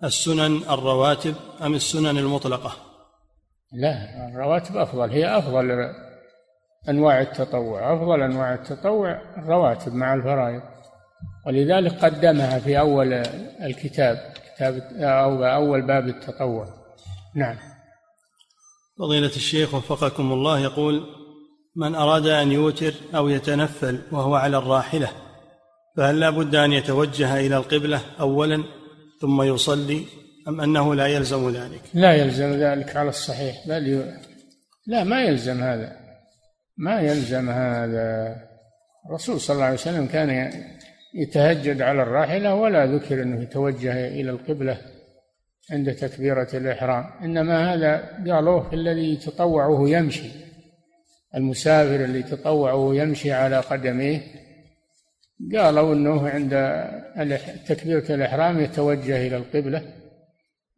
[0.03, 2.71] السنن الرواتب أم السنن المطلقة؟
[3.71, 5.11] لا الرواتب أفضل.
[5.11, 5.93] هي أفضل
[6.89, 10.61] أنواع التطوع أفضل أنواع التطوع الرواتب مع الفرائض.
[11.47, 13.13] ولذلك قدمها في أول
[13.63, 16.82] الكتاب كتاب أو أول باب التطوع.
[17.35, 17.57] نعم.
[18.99, 21.03] فضيلة الشيخ وفقكم الله يقول
[21.75, 25.11] من أراد أن يوتر أو يتنفل وهو على الراحلة
[25.97, 28.63] فهل لا بد أن يتوجه إلى القبلة أولا
[29.21, 30.05] ثم يصلي
[30.47, 34.19] أم أنه لا يلزم ذلك؟ لا يلزم ذلك على الصحيح بل ي...
[34.87, 35.95] لا ما يلزم هذا.
[36.77, 38.35] ما يلزم هذا.
[39.09, 40.51] الرسول صلى الله عليه وسلم كان
[41.15, 44.77] يتهجد على الراحلة ولا ذكر أنه يتوجه إلى القبلة
[45.71, 47.05] عند تكبيرة الإحرام.
[47.23, 50.29] إنما هذا قالوه في الذي يتطوعه يمشي
[51.35, 54.21] المسافر اللي يتطوعه يمشي على قدميه.
[55.55, 59.93] قالوا أنه عند تكبيرة الإحرام يتوجه إلى القبلة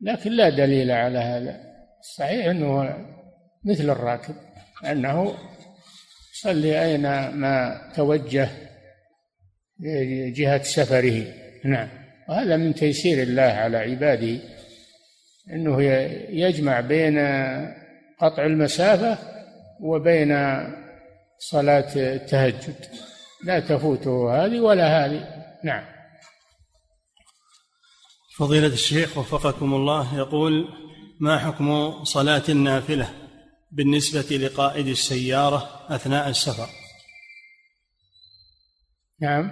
[0.02, 1.60] لكن لا دليل على هذا.
[2.00, 2.98] الصحيح أنه
[3.66, 4.36] مثل الراكب
[4.92, 5.36] أنه
[6.34, 8.50] صلي أين ما توجه
[10.36, 11.24] جهة سفره.
[11.66, 11.90] نعم.
[12.30, 14.40] وهذا من تيسير الله على عباده.
[15.52, 15.82] أنه
[16.30, 17.18] يجمع بين
[18.22, 19.18] قطع المسافة
[19.82, 20.36] وبين
[21.40, 22.86] صلاة التهجد.
[23.44, 25.28] لا تفوته هذه ولا هذه.
[25.64, 25.86] نعم.
[28.38, 30.68] فضيلة الشيخ وفقكم الله يقول
[31.20, 33.10] ما حكم صلاة النافلة
[33.72, 36.70] بالنسبة لقائد السيارة أثناء السفر؟
[39.22, 39.52] نعم.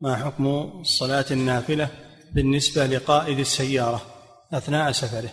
[0.00, 1.88] ما حكم صلاة النافلة
[2.32, 4.15] بالنسبة لقائد السيارة
[4.52, 5.30] أثناء سفره.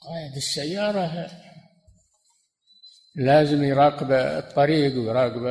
[0.00, 1.30] قائد السيارة
[3.14, 5.46] لازم يراقب الطريق ويراقب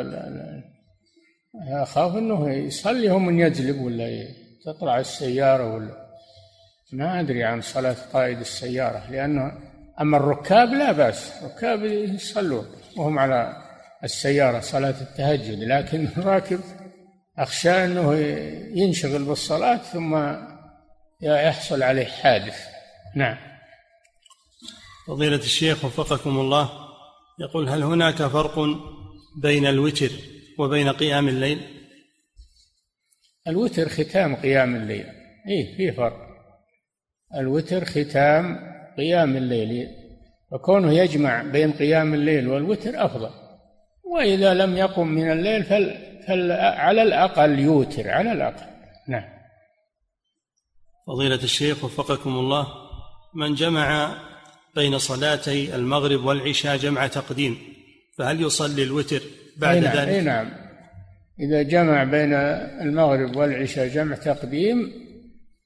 [1.70, 4.28] أخاف أنه يصلي من يجلب ولا
[4.66, 6.08] تطلع السيارة ولا؟
[6.94, 9.52] ما أدري عن صلاة قائد السيارة لأنه
[10.02, 12.66] أما الركاب لا بأس الركاب يصلون
[12.98, 13.56] وهم على
[14.04, 16.60] السيارة صلاة التهجد لكن الراكب
[17.38, 18.16] أخشى أنه
[18.80, 20.16] ينشغل بالصلاة ثم
[21.22, 22.68] يحصل عليه حادث.
[23.16, 23.38] نعم.
[25.08, 26.70] فضيلة الشيخ وفقكم الله
[27.40, 28.60] يقول هل هناك فرق
[29.42, 30.10] بين الوتر
[30.60, 31.60] وبين قيام الليل؟
[33.48, 35.06] الوتر ختام قيام الليل.
[35.50, 36.28] اي في فرق.
[37.36, 38.60] الوتر ختام
[38.98, 39.88] قيام الليل.
[40.52, 43.30] وكونه يجمع بين قيام الليل والوتر أفضل.
[44.04, 45.98] وإذا لم يقم من الليل فل,
[46.28, 48.66] فل على الأقل يوتر على الأقل.
[49.08, 49.37] نعم.
[51.08, 52.68] فضيلة الشيخ وفقكم الله
[53.34, 54.18] من جمع
[54.76, 57.58] بين صلاتي المغرب والعشاء جمع تقديم
[58.18, 59.22] فهل يصلي الوتر
[59.58, 60.52] بعد أي نعم ذلك؟ أي نعم.
[61.40, 62.34] إذا جمع بين
[62.82, 64.92] المغرب والعشاء جمع تقديم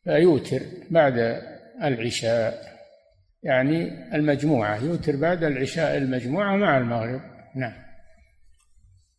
[0.04, 0.62] فيوتر
[0.92, 1.42] بعد
[1.84, 2.62] العشاء
[3.44, 7.22] يعني المجموعة يوتر بعد العشاء المجموعة مع المغرب.
[7.56, 7.74] نعم.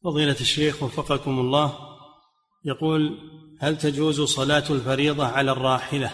[0.04, 1.78] فضيلة الشيخ وفقكم الله
[2.64, 3.18] يقول
[3.62, 6.10] هل تجوز صلاة الفريضة على الراحلة؟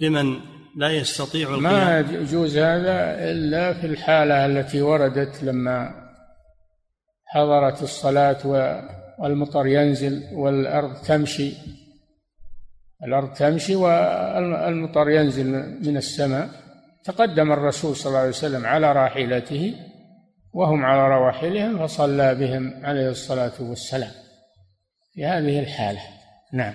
[0.00, 0.40] لمن
[0.76, 1.62] لا يستطيع القيام.
[1.62, 5.90] ما يجوز هذا إلا في الحالة التي وردت لما
[7.26, 8.46] حضرت الصلاة
[9.18, 11.52] والمطر ينزل والأرض تمشي.
[13.04, 15.46] الأرض تمشي والمطر ينزل
[15.86, 16.48] من السماء.
[17.04, 19.74] تقدم الرسول صلى الله عليه وسلم على راحلته
[20.52, 24.12] وهم على رواحلهم فصلى بهم عليه الصلاة والسلام.
[25.14, 26.19] في هذه الحالة.
[26.52, 26.74] نعم.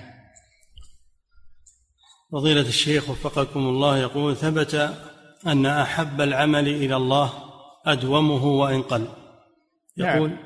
[2.31, 4.93] فضيلة الشيخ وفقكم الله يقول ثبت
[5.47, 7.33] أن أحب العمل إلى الله
[7.85, 9.07] أدومه وإن قل.
[9.97, 10.39] يقول نعم.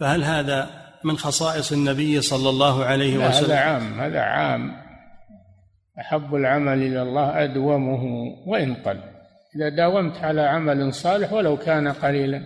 [0.00, 0.70] فهل هذا
[1.04, 4.76] من خصائص النبي صلى الله عليه وسلم هذا عام هذا عام.
[6.00, 8.04] أحب العمل إلى الله أدومه
[8.46, 9.00] وإن قل.
[9.56, 12.42] إذا داومت على عمل صالح ولو كان قليلا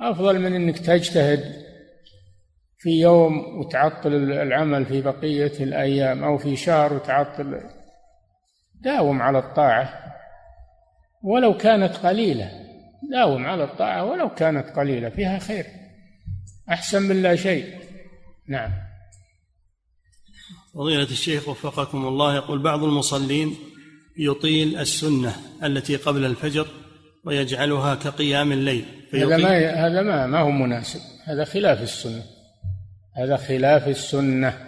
[0.00, 1.61] أفضل من أنك تجتهد
[2.82, 7.60] في يوم وتعطل العمل في بقية الأيام أو في شهر وتعطل
[8.80, 9.94] داوم على الطاعة.
[11.22, 12.50] ولو كانت قليلة
[13.10, 15.66] داوم على الطاعة ولو كانت قليلة فيها خير.
[16.70, 17.64] أحسن من لا شيء.
[18.48, 18.70] نعم.
[20.74, 23.54] فضيلة الشيخ وفقكم الله يقول بعض المصلين
[24.18, 26.66] يطيل السنة التي قبل الفجر
[27.24, 28.84] ويجعلها كقيام الليل.
[29.14, 31.00] هذا ما هذا ما ما هو مناسب.
[31.24, 32.31] هذا خلاف السنة.
[33.16, 34.58] هذا خلاف السنة.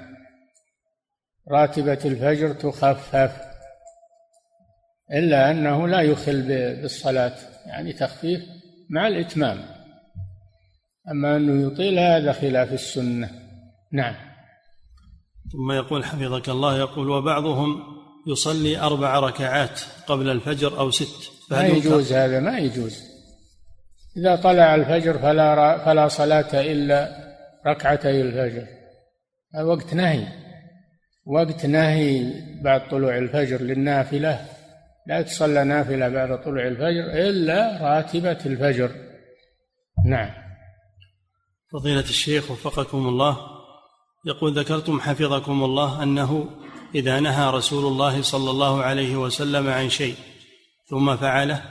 [1.51, 3.33] راتبة الفجر تخفف
[5.13, 6.43] إلا أنه لا يخل
[6.83, 7.35] بالصلاة
[7.67, 8.41] يعني تخفيف
[8.91, 9.65] مع الإتمام.
[11.11, 13.31] أما أنه يطيل هذا خلاف السنة.
[13.93, 14.15] نعم.
[15.53, 17.83] ثم يقول حفظك الله يقول وبعضهم
[18.27, 23.03] يصلي أربع ركعات قبل الفجر أو ست ما يجوز هذا ما يجوز.
[24.17, 27.24] إذا طلع الفجر فلا فلا صلاة إلا
[27.67, 28.67] ركعتي الفجر.
[29.65, 30.27] وقت نهي.
[31.27, 34.47] وقت نهي بعد طلوع الفجر للنافلة.
[35.07, 38.91] لا تصلى نافلة بعد طلوع الفجر إلا راتبة الفجر.
[40.07, 40.31] نعم.
[41.73, 43.39] فضيلة الشيخ وفقكم الله.
[44.27, 46.51] يقول ذكرتم حفظكم الله أنه
[46.95, 50.15] إذا نهى رسول الله صلى الله عليه وسلم عن شيء
[50.91, 51.63] ثم فعله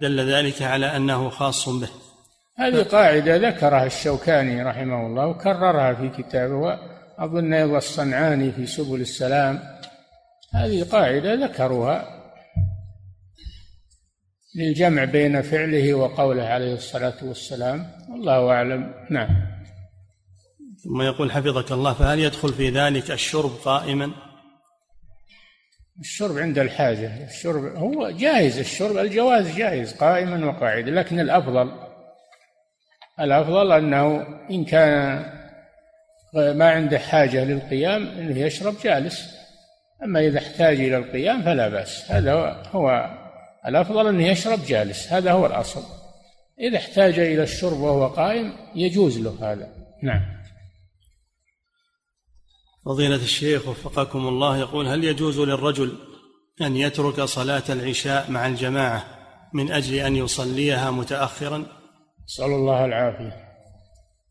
[0.00, 1.88] دل ذلك على أنه خاص به.
[2.60, 9.60] هذه قاعدة ذكرها الشوكاني رحمه الله وكررها في كتابه وأظن أيضا الصنعاني في سبل السلام.
[10.54, 12.20] هذه قاعدة ذكروها
[14.56, 17.86] للجمع بين فعله وقوله عليه الصلاة والسلام.
[18.10, 18.94] والله أعلم.
[19.10, 19.28] نعم.
[20.84, 24.10] ثم يقول حفظك الله فهل يدخل في ذلك الشرب قائما؟
[26.00, 27.24] الشرب عند الحاجة.
[27.24, 31.89] الشرب هو جائز الشرب الجواز جائز قائما وقاعدا لكن الأفضل
[33.20, 35.24] الأفضل أنه إن كان
[36.34, 39.40] ما عنده حاجة للقيام أنه يشرب جالس.
[40.04, 42.10] أما إذا احتاج إلى القيام فلا بأس.
[42.10, 43.10] هذا هو
[43.66, 45.12] الأفضل أنه يشرب جالس.
[45.12, 45.82] هذا هو الأصل.
[46.60, 49.68] إذا احتاج إلى الشرب وهو قائم يجوز له هذا.
[50.02, 50.40] نعم.
[52.84, 55.98] فضيلة الشيخ وفقكم الله يقول هل يجوز للرجل
[56.60, 59.04] أن يترك صلاة العشاء مع الجماعة
[59.52, 61.79] من أجل أن يصليها متأخرا؟
[62.28, 63.36] نسأل الله العافية.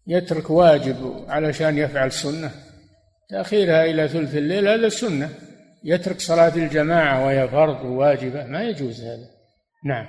[0.07, 2.51] يترك واجب علشان يفعل سنة.
[3.29, 5.29] تأخيرها إلى ثلث الليل هذا سنة.
[5.83, 9.29] يترك صلاة الجماعة وهي فرض واجبة ما يجوز هذا.
[9.85, 10.07] نعم.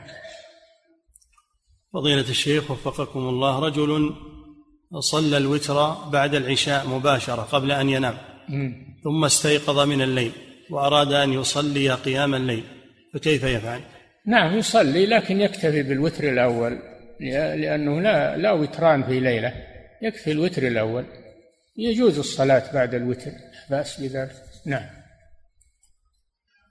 [1.92, 4.14] فضيلة الشيخ وفقكم الله رجل
[4.98, 8.14] صلى الوتر بعد العشاء مباشرة قبل أن ينام.
[9.04, 10.32] ثم استيقظ من الليل
[10.70, 12.64] وأراد أن يصلي قيام الليل
[13.14, 13.80] فكيف يفعل؟
[14.26, 16.78] نعم يصلي لكن يكتفي بالوتر الأول.
[17.20, 19.52] لأنه لا لا وتران في ليلة.
[20.02, 21.04] يكفي الوتر الأول.
[21.76, 23.30] يجوز الصلاة بعد الوتر
[23.70, 24.32] بأس بذلك.
[24.66, 24.86] نعم.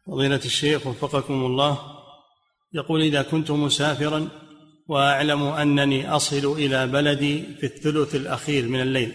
[0.08, 1.80] فضيلة الشيخ وفقكم الله
[2.74, 4.30] يقول إذا كنت مسافرا
[4.88, 9.14] وأعلم أنني أصل إلى بلدي في الثلث الأخير من الليل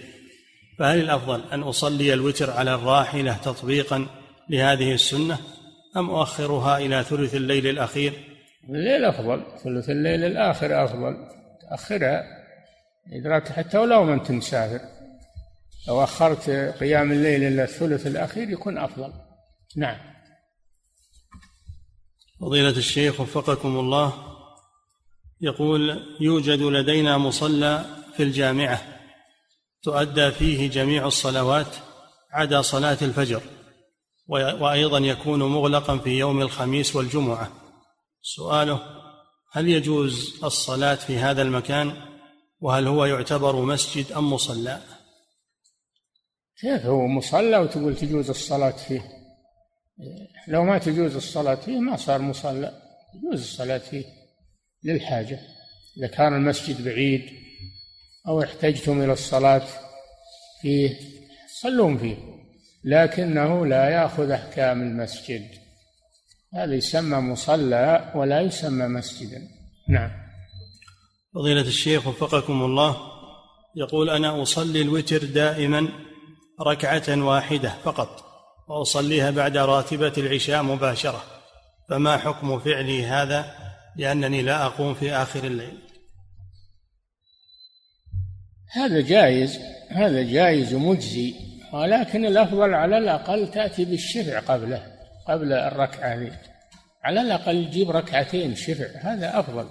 [0.78, 4.07] فهل الأفضل أن أصلي الوتر على الراحلة تطبيقا
[4.51, 5.39] لهذه السنة
[5.97, 8.12] أم أؤخرها إلى ثلث الليل الأخير؟
[8.68, 11.16] الليل أفضل ثلث الليل الآخر أفضل.
[11.70, 12.22] تأخرها
[13.12, 14.80] إدراك حتى ولو ما أنت مسافر.
[15.88, 16.50] لو أخرت
[16.80, 19.12] قيام الليل إلى الثلث الأخير يكون أفضل.
[19.76, 19.96] نعم.
[22.40, 24.12] فضيلة الشيخ وفقكم الله
[25.40, 27.84] يقول يوجد لدينا مصلى
[28.16, 28.82] في الجامعة
[29.82, 31.76] تؤدى فيه جميع الصلوات
[32.32, 33.42] عدا صلاة الفجر
[34.28, 37.63] وأيضا يكون مغلقا في يوم الخميس والجمعة.
[38.26, 38.80] سؤاله
[39.52, 41.92] هل يجوز الصلاة في هذا المكان؟
[42.60, 44.80] وهل هو يعتبر مسجد أم مصلى؟
[46.60, 49.02] كيف هو مصلى وتقول تجوز الصلاة فيه؟
[50.48, 52.82] لو ما تجوز الصلاة فيه ما صار مصلى
[53.14, 54.04] يجوز الصلاة فيه
[54.84, 55.40] للحاجة.
[55.98, 57.30] إذا كان المسجد بعيد
[58.28, 59.66] أو احتجتم إلى الصلاة
[60.62, 60.98] فيه
[61.60, 62.16] صلون فيه
[62.84, 65.63] لكنه لا يأخذ أحكام المسجد.
[66.55, 69.48] هذا يسمى مصلى ولا يسمى مسجدا.
[69.88, 70.11] نعم.
[71.34, 72.96] فضيلة الشيخ وفقكم الله
[73.76, 75.88] يقول أنا أصلي الوتر دائما
[76.61, 78.24] ركعة واحدة فقط
[78.68, 81.22] وأصليها بعد راتبة العشاء مباشرة.
[81.88, 83.55] فما حكم فعلي هذا؟
[83.96, 85.78] لأنني لا أقوم في آخر الليل.
[88.70, 89.59] هذا جائز
[89.90, 91.34] هذا جائز ومجزي
[91.72, 94.93] ولكن الأفضل على الأقل تأتي بالشفع قبله.
[95.28, 96.38] قبل الركعة هذه.
[97.04, 99.68] على الأقل تجيب ركعتين شفع هذا أفضل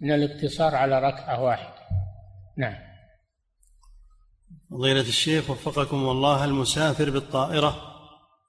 [0.00, 1.74] من الاقتصار على ركعة واحدة.
[2.58, 2.92] نعم.
[4.70, 7.92] فضيلة الشيخ وفقكم الله المسافر بالطائرة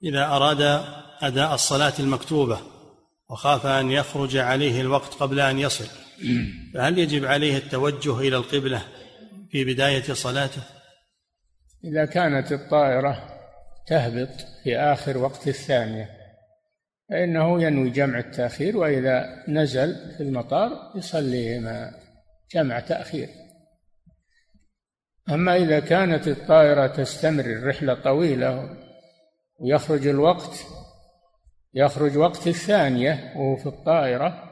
[0.04, 0.84] إذا أراد
[1.20, 2.60] أداء الصلاة المكتوبة
[3.30, 5.86] وخاف أن يخرج عليه الوقت قبل أن يصل
[6.74, 8.82] فهل يجب عليه التوجه إلى القبلة
[9.50, 10.62] في بداية صلاته؟
[11.84, 13.33] إذا كانت الطائرة
[13.86, 16.10] تهبط في آخر وقت الثانية.
[17.10, 21.90] فإنه ينوي جمع التأخير وإذا نزل في المطار يصلي
[22.54, 23.28] جمع تأخير.
[25.30, 28.76] أما إذا كانت الطائرة تستمر الرحلة طويلة
[29.60, 30.66] ويخرج الوقت
[31.74, 34.50] يخرج وقت الثانية وهو في الطائرة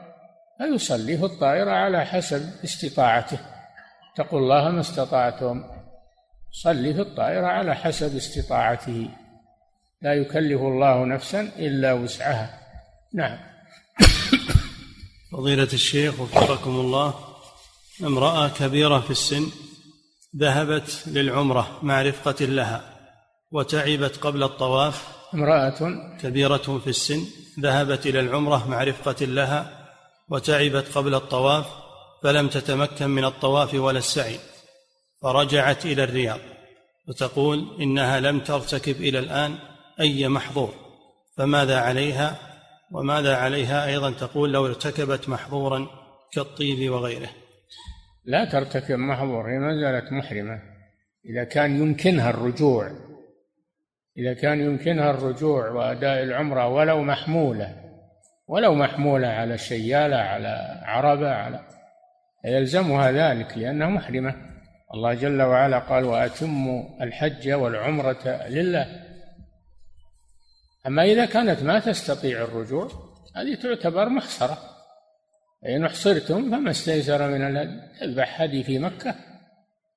[0.57, 3.39] فيصلي في الطائرة على حسب استطاعته.
[4.13, 5.63] اتقوا الله ما استطعتم.
[6.51, 9.09] صلي في الطائرة على حسب استطاعته.
[10.03, 12.59] لا يكلف الله نفسا إلا وسعها.
[13.13, 13.37] نعم.
[15.31, 17.13] فضيلة الشيخ وفقكم الله
[18.03, 19.45] امرأة كبيرة في السن
[20.37, 22.99] ذهبت للعمرة مع رفقة لها
[23.51, 25.07] وتعبت قبل الطواف.
[25.33, 25.79] امرأة
[26.21, 27.25] كبيرة في السن
[27.59, 29.89] ذهبت إلى العمرة مع رفقة لها
[30.29, 31.65] وتعبت قبل الطواف
[32.23, 34.39] فلم تتمكن من الطواف ولا السعي
[35.21, 36.39] فرجعت إلى الرياض.
[37.07, 40.73] وتقول إنها لم ترتكب إلى الآن أي محظور.
[41.37, 42.35] فماذا عليها؟
[42.91, 45.87] وماذا عليها أيضا تقول لو ارتكبت محظورا
[46.33, 47.29] كالطيب وغيره؟
[48.25, 50.61] لا ترتكب محظور هي ما زالت محرمة.
[51.25, 52.91] إذا كان يمكنها الرجوع
[54.17, 57.75] إذا كان يمكنها الرجوع وأداء العمرة ولو محمولة
[58.47, 61.59] ولو محمولة على شيالة على عربة على
[62.45, 64.35] يلزمها ذلك لأنها محرمة.
[64.93, 69.02] الله جل وعلا قال وأتموا الحج والعمرة لله
[70.87, 72.91] أما إذا كانت ما تستطيع الرجوع
[73.35, 74.57] هذه تعتبر محصرة.
[75.65, 79.15] إن أحصرتم فما استيسر من الهدي يذبح هدي في مكة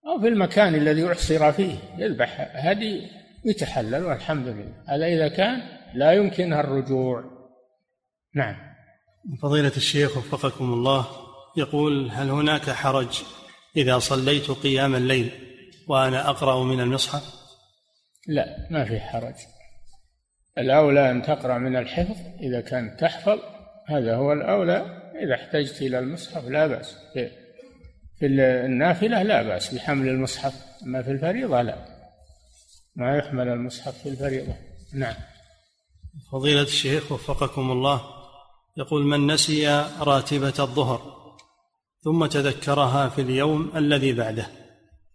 [0.06, 3.10] أو في المكان الذي أحصر فيه يذبح هدي
[3.44, 4.74] يتحلل والحمد لله.
[4.88, 5.62] هذا إذا كان
[5.94, 7.24] لا يمكنها الرجوع.
[8.34, 8.56] نعم.
[9.42, 11.06] فضيلة الشيخ وفقكم الله
[11.56, 13.22] يقول هل هناك حرج
[13.76, 15.30] إذا صليت قيام الليل
[15.88, 17.22] وأنا أقرأ من المصحف؟
[18.26, 19.34] لا ما في حرج.
[20.58, 23.38] الأولى أن تقرأ من الحفظ إذا كان تحفظ
[23.86, 25.02] هذا هو الأولى.
[25.22, 26.96] إذا احتجت إلى المصحف لا بأس.
[27.12, 27.30] في,
[28.18, 28.26] في
[28.66, 31.76] النافلة لا بأس بحمل المصحف أما في الفريضة لا.
[32.96, 34.54] ما يحمل المصحف في الفريضة.
[34.94, 35.14] نعم.
[36.32, 38.00] فضيلة الشيخ وفقكم الله
[38.76, 39.68] يقول من نسي
[40.00, 41.16] راتبة الظهر
[42.04, 44.46] ثم تذكرها في اليوم الذي بعده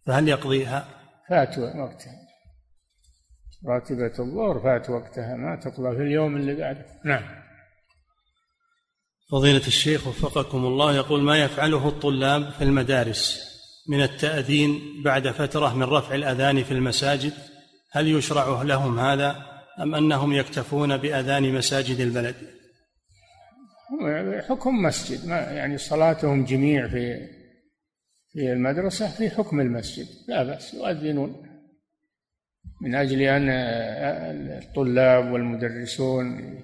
[0.05, 0.87] فهل يقضيها؟
[1.29, 2.20] فات وقتها.
[3.68, 6.86] راتبة الظهر فات وقتها ما تقضى في اليوم اللي بعده.
[7.05, 7.24] نعم.
[9.32, 13.51] فضيلة الشيخ وفقكم الله يقول ما يفعله الطلاب في المدارس
[13.89, 17.34] من التأذين بعد فترة من رفع الأذان في المساجد؟
[17.91, 19.36] هل يشرع لهم هذا
[19.80, 22.36] أم أنهم يكتفون بأذان مساجد البلد؟
[24.49, 27.28] حكم مسجد ما يعني صلاتهم جميع في
[28.34, 31.50] في المدرسة في حكم المسجد لا بأس يؤذنون.
[32.82, 33.49] من أجل أن
[34.63, 36.59] الطلاب والمدرسون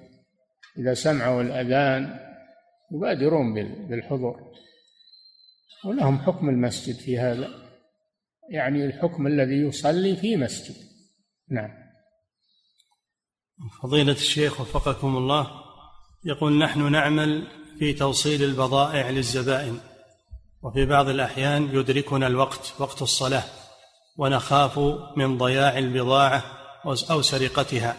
[0.78, 2.20] إذا سمعوا الأذان
[2.92, 3.54] يبادرون
[3.88, 4.40] بالحضور.
[5.84, 7.48] ولهم حكم المسجد في هذا.
[8.50, 10.74] يعني الحكم الذي يصلي في مسجد.
[11.50, 11.70] نعم.
[13.82, 15.50] فضيلة الشيخ وفقكم الله
[16.24, 17.46] يقول نحن نعمل
[17.78, 19.80] في توصيل البضائع للزبائن
[20.62, 23.44] وفي بعض الأحيان يدركنا الوقت وقت الصلاة.
[24.18, 24.78] ونخاف
[25.16, 26.42] من ضياع البضاعة
[26.84, 27.96] أو سرقتها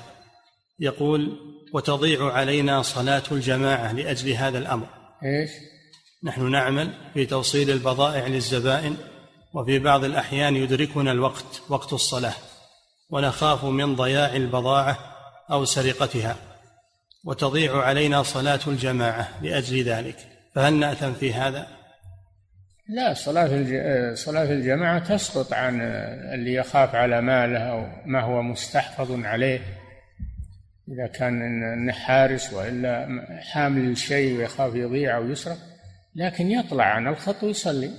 [0.79, 1.37] يقول
[1.73, 4.87] وتضيع علينا صلاة الجماعة لأجل هذا الأمر
[5.23, 5.49] إيش؟
[6.23, 8.97] نحن نعمل في توصيل البضائع للزبائن
[9.53, 12.35] وفي بعض الأحيان يدركنا الوقت وقت الصلاة
[13.09, 14.97] ونخاف من ضياع البضاعة
[15.51, 16.35] أو سرقتها
[17.23, 20.17] وتضيع علينا صلاة الجماعة لأجل ذلك
[20.55, 21.78] فهل نأثم في هذا؟
[22.89, 25.81] لا صلاة صلاة الجماعة تسقط عن
[26.33, 29.59] اللي يخاف على ماله أو ما هو مستحفظ عليه.
[30.87, 33.07] إذا كان حارس وإلا
[33.51, 35.57] حامل الشيء ويخاف يضيع أو يسرق
[36.15, 37.91] لكن يطلع عن الخط ويصلي.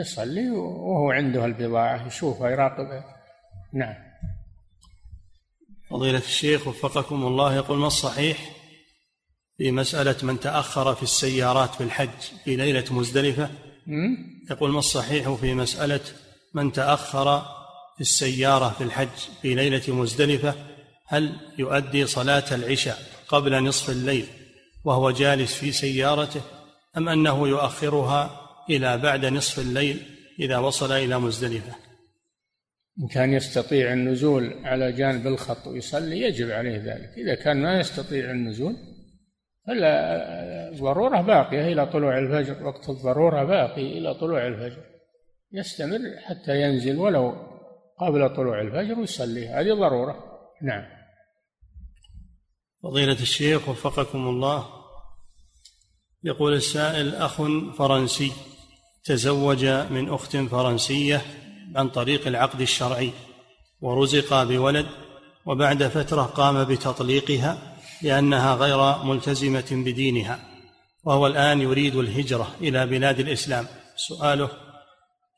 [0.00, 3.04] يصلي وهو عنده البضاعة يشوفها يراقبها
[3.72, 3.94] نعم.
[5.90, 8.53] فضيلة الشيخ وفقكم الله يقول ما الصحيح؟
[9.58, 12.08] في مسألة من تأخر في السيارات في الحج
[12.44, 13.50] في ليلة مزدلفة؟
[14.50, 16.00] يقول ما الصحيح في مسألة
[16.54, 17.40] من تأخر
[17.94, 19.08] في السيارة في الحج
[19.42, 20.54] في ليلة مزدلفة؟
[21.06, 22.98] هل يؤدي صلاة العشاء
[23.28, 24.26] قبل نصف الليل
[24.84, 26.40] وهو جالس في سيارته
[26.96, 28.40] أم أنه يؤخرها
[28.70, 30.02] إلى بعد نصف الليل
[30.40, 31.72] إذا وصل إلى مزدلفة؟
[33.02, 37.10] إن كان يستطيع النزول على جانب الخط ويصلي يجب عليه ذلك.
[37.16, 38.76] إذا كان ما يستطيع النزول
[39.68, 44.82] الضرورة باقية إلى طلوع الفجر وقت الضرورة باقي إلى طلوع الفجر.
[45.52, 47.34] يستمر حتى ينزل ولو
[48.00, 49.48] قبل طلوع الفجر ويصلي.
[49.48, 50.24] هذه ضرورة.
[50.62, 50.84] نعم.
[52.82, 54.66] فضيلة الشيخ وفقكم الله.
[56.24, 57.42] يقول السائل أخ
[57.78, 58.32] فرنسي
[59.04, 61.22] تزوج من أخت فرنسية
[61.76, 63.10] عن طريق العقد الشرعي
[63.80, 64.86] ورزق بولد
[65.46, 67.73] وبعد فترة قام بتطليقها.
[68.04, 70.38] لأنها غير ملتزمة بدينها
[71.04, 73.66] وهو الآن يريد الهجرة إلى بلاد الإسلام.
[73.96, 74.50] سؤاله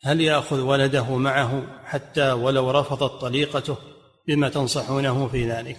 [0.05, 3.76] هل يأخذ ولده معه حتى ولو رفضت طليقته؟
[4.28, 5.78] بما تنصحونه في ذلك.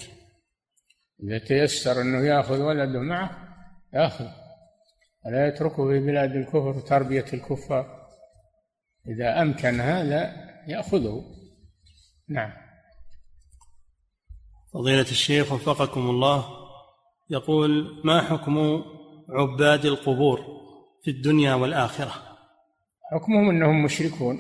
[1.24, 3.30] إذا تيسر أنه يأخذ ولده معه
[3.94, 4.28] يأخذ.
[5.26, 8.08] ولا يتركه في بلاد الكفر تربية الكفار؟
[9.08, 10.34] إذا أمكن هذا
[10.68, 11.24] يأخذه.
[12.30, 12.52] نعم.
[14.74, 16.67] فضيلة الشيخ وفقكم الله
[17.30, 18.84] يقول ما حكم
[19.30, 20.40] عباد القبور
[21.04, 22.14] في الدنيا والآخرة؟
[23.12, 24.38] حكمهم أنهم مشركون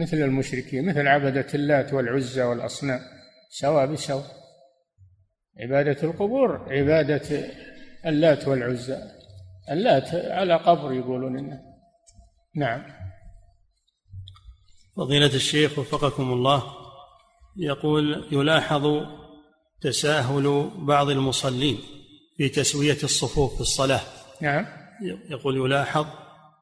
[0.00, 3.00] مثل المشركين مثل عبدة اللات والعزى والأصنام
[3.50, 4.24] سواء بسواء.
[5.60, 7.48] عبادة القبور عبادة
[8.06, 8.98] اللات والعزى.
[9.70, 11.60] اللات على قبر يقولون إنه.
[12.56, 12.82] نعم.
[14.96, 16.62] فضيلة الشيخ وفقكم الله
[17.56, 18.86] يقول يلاحظ
[19.80, 21.78] تساهل بعض المصلين
[22.36, 24.00] في تسوية الصفوف في الصلاة.
[24.40, 24.66] نعم.
[25.30, 26.06] يقول يلاحظ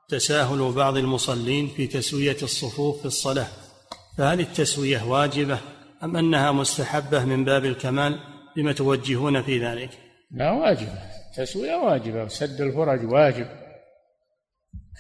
[0.09, 3.47] تساهل بعض المصلين في تسوية الصفوف في الصلاة.
[4.19, 5.59] فهل التسوية واجبة
[6.03, 8.20] أم أنها مستحبة من باب الكمال
[8.57, 9.91] لما توجهون في ذلك؟
[10.31, 10.99] لا واجبة.
[11.36, 13.47] تسوية واجبة وسد الفرج واجب.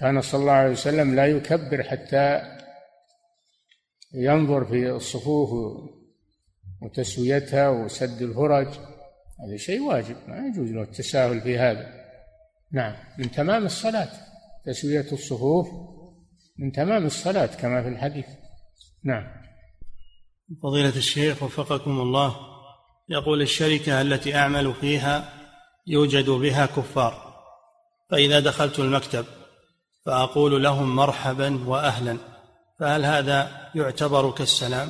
[0.00, 2.40] كان صلى الله عليه وسلم لا يكبر حتى
[4.14, 5.50] ينظر في الصفوف
[6.84, 8.66] وتسويتها وسد الفرج.
[9.46, 11.86] هذا شيء واجب ما يجوز له التساهل في هذا.
[12.72, 14.08] نعم من تمام الصلاة.
[14.66, 15.68] تسوية الصفوف
[16.58, 18.26] من تمام الصلاة كما في الحديث.
[19.04, 19.24] نعم.
[20.62, 22.36] فضيلة الشيخ وفقكم الله
[23.08, 25.32] يقول الشركة التي أعمل فيها
[25.86, 27.34] يوجد بها كفار.
[28.10, 29.24] فإذا دخلت المكتب
[30.06, 32.18] فأقول لهم مرحبا وأهلا
[32.80, 34.88] فهل هذا يعتبر كالسلام؟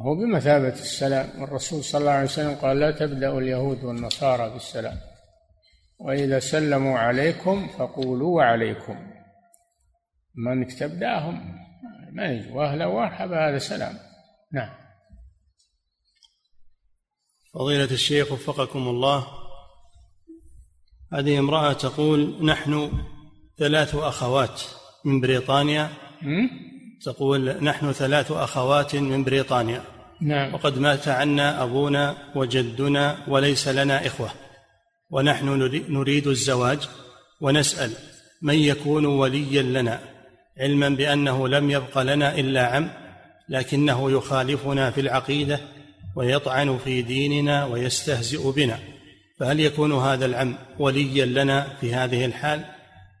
[0.00, 1.42] هو بمثابة السلام.
[1.42, 4.98] والرسول صلى الله عليه وسلم قال لا تبدأ اليهود والنصارى بالسلام.
[5.98, 8.96] وإذا سلموا عليكم فقولوا وعليكم.
[10.34, 11.58] ما انك تبداهم
[12.12, 13.98] ما يجوا واهلا ومرحبا هذا سلام
[14.52, 14.74] نعم.
[17.54, 19.26] فضيلة الشيخ وفقكم الله.
[21.12, 22.92] هذه امرأة تقول نحن
[23.58, 24.62] ثلاث أخوات
[25.04, 25.90] من بريطانيا.
[27.04, 29.82] تقول نحن ثلاث أخوات من بريطانيا.
[30.20, 30.54] نعم.
[30.54, 34.30] وقد مات عنا أبونا وجدنا وليس لنا إخوة.
[35.10, 36.88] ونحن نريد الزواج
[37.40, 37.92] ونسأل
[38.42, 40.00] من يكون وليا لنا.
[40.58, 42.90] علما بأنه لم يبق لنا إلا عم
[43.48, 45.60] لكنه يخالفنا في العقيدة
[46.16, 48.78] ويطعن في ديننا ويستهزئ بنا.
[49.40, 52.64] فهل يكون هذا العم وليا لنا في هذه الحال؟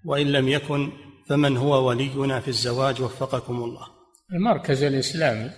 [0.04, 0.90] وإن لم يكن
[1.28, 3.86] فمن هو ولينا في الزواج وفقكم الله.
[4.32, 5.50] المركز الإسلامي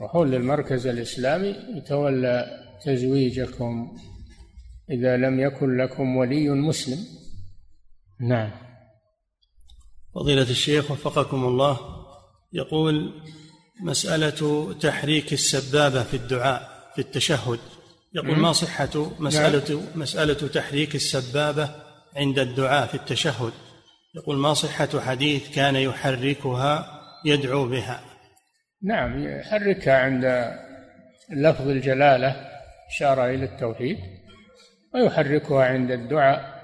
[0.00, 2.46] روحون للمركز الإسلامي يتولى
[2.84, 3.96] تزويجكم
[4.90, 6.98] إذا لم يكن لكم ولي مسلم.
[8.20, 8.50] نعم.
[10.14, 11.78] فضيلة الشيخ وفقكم الله
[12.52, 13.12] يقول
[13.82, 17.58] مسألة تحريك السبابة في الدعاء في التشهد.
[18.14, 20.00] يقول ما صحة مسألة نعم.
[20.00, 21.70] مسألة تحريك السبابة
[22.16, 23.52] عند الدعاء في التشهد؟
[24.14, 28.00] يقول ما صحة حديث كان يحركها يدعو بها.
[28.82, 30.54] نعم يحركها عند
[31.30, 32.48] لفظ الجلالة
[32.90, 33.98] إشارة إلى التوحيد
[34.94, 36.60] ويحركها عند الدعاء.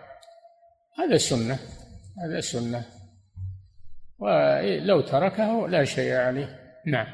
[0.98, 1.59] هذا سنة
[2.24, 2.86] هذا سنة.
[4.18, 6.60] ولو تركه لا شيء عليه.
[6.86, 7.06] نعم.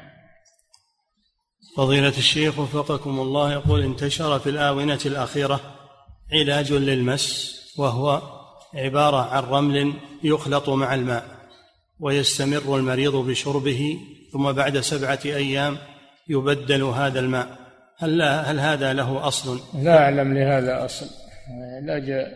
[1.77, 5.61] فضيلة الشيخ وفقكم الله يقول انتشر في الآونة الأخيرة
[6.31, 8.42] علاج للمس وهو
[8.75, 9.93] عبارة عن رمل
[10.23, 11.23] يخلط مع الماء
[11.99, 13.97] ويستمر المريض بشربه
[14.33, 15.77] ثم بعد سبعة أيام
[16.29, 17.47] يبدل هذا الماء.
[17.99, 21.05] هل, لا هل هذا له أصل؟ لا أعلم لهذا أصل.
[21.81, 22.33] علاج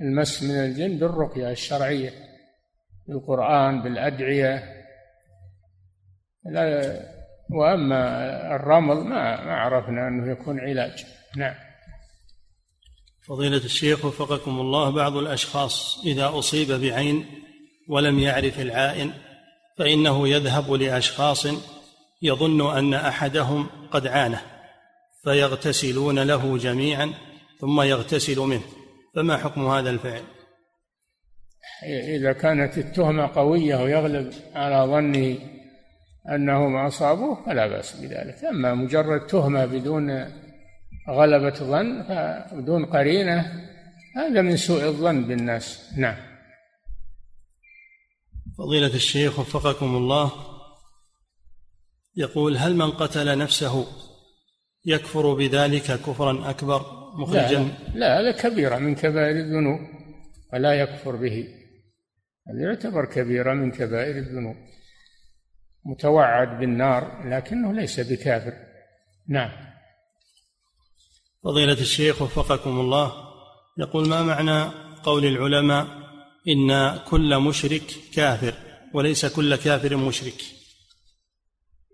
[0.00, 2.10] المس من الجن بالرقية الشرعية
[3.08, 4.64] بالقرآن بالأدعية.
[6.44, 7.00] لا
[7.50, 11.06] وأما الرمل ما ما عرفنا أنه يكون علاج.
[11.36, 11.54] نعم.
[13.28, 17.26] فضيلة الشيخ وفقكم الله بعض الأشخاص إذا أصيب بعين
[17.88, 19.12] ولم يعرف العائن
[19.78, 21.46] فإنه يذهب لأشخاص
[22.22, 24.40] يظن أن أحدهم قد عانه
[25.24, 27.14] فيغتسلون له جميعا
[27.60, 28.62] ثم يغتسل منه.
[29.14, 30.22] فما حكم هذا الفعل؟
[32.16, 35.38] إذا كانت التهمة قوية ويغلب على ظنه
[36.34, 38.44] أنهم أصابوه فلا بأس بذلك.
[38.44, 40.10] أما مجرد تهمة بدون
[41.08, 42.02] غلبة ظن
[42.52, 43.68] بدون قرينة
[44.16, 45.92] هذا من سوء الظن بالناس.
[45.96, 46.16] نعم.
[48.58, 50.32] فضيلة الشيخ وفقكم الله
[52.16, 53.86] يقول هل من قتل نفسه
[54.86, 56.82] يكفر بذلك كفرا أكبر
[57.14, 59.80] مخرجا؟ لا هذا كبيرة من كبائر الذنوب
[60.52, 61.48] ولا يكفر به.
[62.48, 64.56] هذا يعتبر كبيرة من كبائر الذنوب.
[65.84, 68.52] متوعد بالنار لكنه ليس بكافر.
[69.28, 69.63] نعم.
[71.44, 73.12] فضيلة الشيخ وفقكم الله.
[73.78, 74.72] يقول ما معنى
[75.02, 75.86] قول العلماء
[76.48, 77.82] إن كل مشرك
[78.14, 78.54] كافر
[78.94, 80.42] وليس كل كافر مشرك؟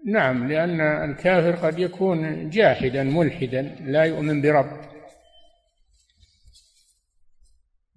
[0.07, 4.81] نعم لأن الكافر قد يكون جاحدا ملحدا لا يؤمن برب.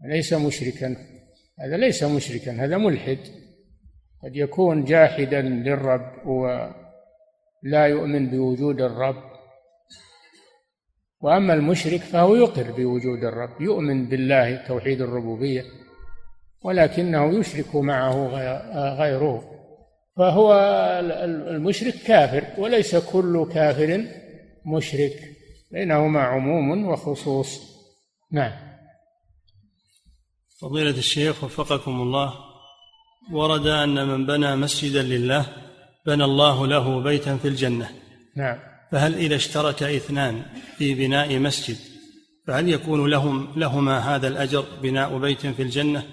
[0.09, 0.95] ليس مشركا
[1.59, 3.19] هذا ليس مشركا هذا ملحد.
[4.23, 9.32] قد يكون جاحدا للرب ولا يؤمن بوجود الرب.
[11.23, 15.63] وأما المشرك فهو يقر بوجود الرب يؤمن بالله توحيد الربوبية
[16.63, 18.27] ولكنه يشرك معه
[18.99, 19.43] غيره.
[20.17, 20.53] فهو
[21.55, 24.05] المشرك كافر وليس كل كافر
[24.65, 25.15] مشرك
[25.71, 27.59] بينهما عموم وخصوص.
[28.31, 28.51] نعم.
[30.61, 32.33] فضيلة الشيخ وفقكم الله
[33.31, 35.45] ورد أن من بنى مسجدا لله
[36.05, 37.89] بنى الله له بيتا في الجنة.
[38.35, 38.72] نعم.
[38.93, 40.41] فهل إذا اشترك اثنان
[40.77, 41.77] في بناء مسجد
[42.47, 46.03] فهل يكون لهم لهما هذا الأجر بناء بيت في الجنة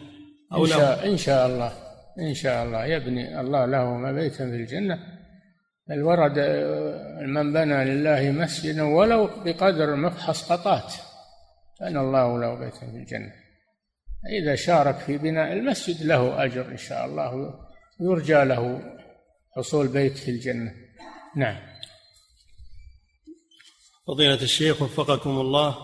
[0.52, 1.72] أو إن شاء, إن شاء الله.
[2.18, 2.86] إن شاء الله.
[2.86, 4.98] يبني الله له بيتا في الجنة.
[5.88, 6.38] بل ورد
[7.26, 10.94] من بنى لله مسجدا ولو بقدر مفحص قطات.
[11.80, 13.32] بنى الله له بيتا في الجنة.
[14.42, 17.54] إذا شارك في بناء المسجد له أجر إن شاء الله.
[18.00, 18.82] يرجى له
[19.56, 20.72] حصول بيت في الجنة.
[21.36, 21.69] نعم.
[24.10, 25.76] فضيلة الشيخ وفقكم الله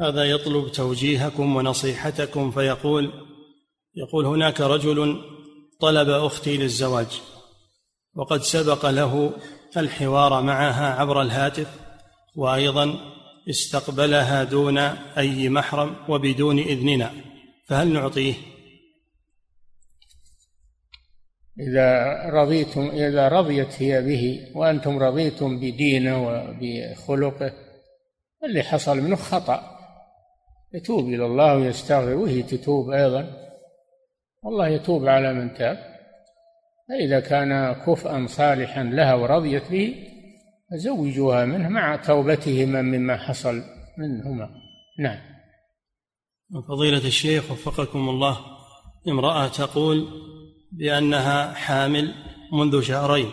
[0.00, 3.12] هذا يطلب توجيهكم ونصيحتكم فيقول
[3.94, 5.22] يقول هناك رجل
[5.80, 7.20] طلب أختي للزواج
[8.14, 9.32] وقد سبق له
[9.76, 11.66] الحوار معها عبر الهاتف
[12.36, 12.98] وأيضا
[13.50, 14.78] استقبلها دون
[15.18, 17.12] أي محرم وبدون إذننا
[17.68, 18.34] فهل نعطيه؟
[21.60, 27.52] إذا رضيتم إذا رضيت هي به وأنتم رضيتم بدينه وبخلقه
[28.44, 29.62] اللي حصل منه خطأ.
[30.74, 33.30] يتوب إلى الله ويستغفر وهي تتوب أيضا.
[34.42, 35.78] والله يتوب على من تاب.
[36.88, 39.94] فإذا كان كفءا صالحا لها ورضيت به
[40.70, 43.62] فزوجوها منه مع توبتهما مما حصل
[43.98, 44.50] منهما.
[44.98, 45.18] نعم.
[46.68, 48.38] فضيلة الشيخ وفقكم الله
[49.08, 50.08] امرأة تقول
[50.72, 52.14] بأنها حامل
[52.52, 53.30] منذ شهرين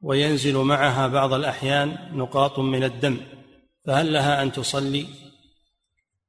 [0.00, 3.20] وينزل معها بعض الأحيان نقاط من الدم
[3.86, 5.06] فهل لها أن تصلي؟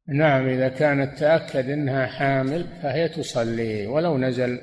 [0.07, 4.59] نعم إذا كانت تأكد أنها حامل فهي تصلي ولو نزل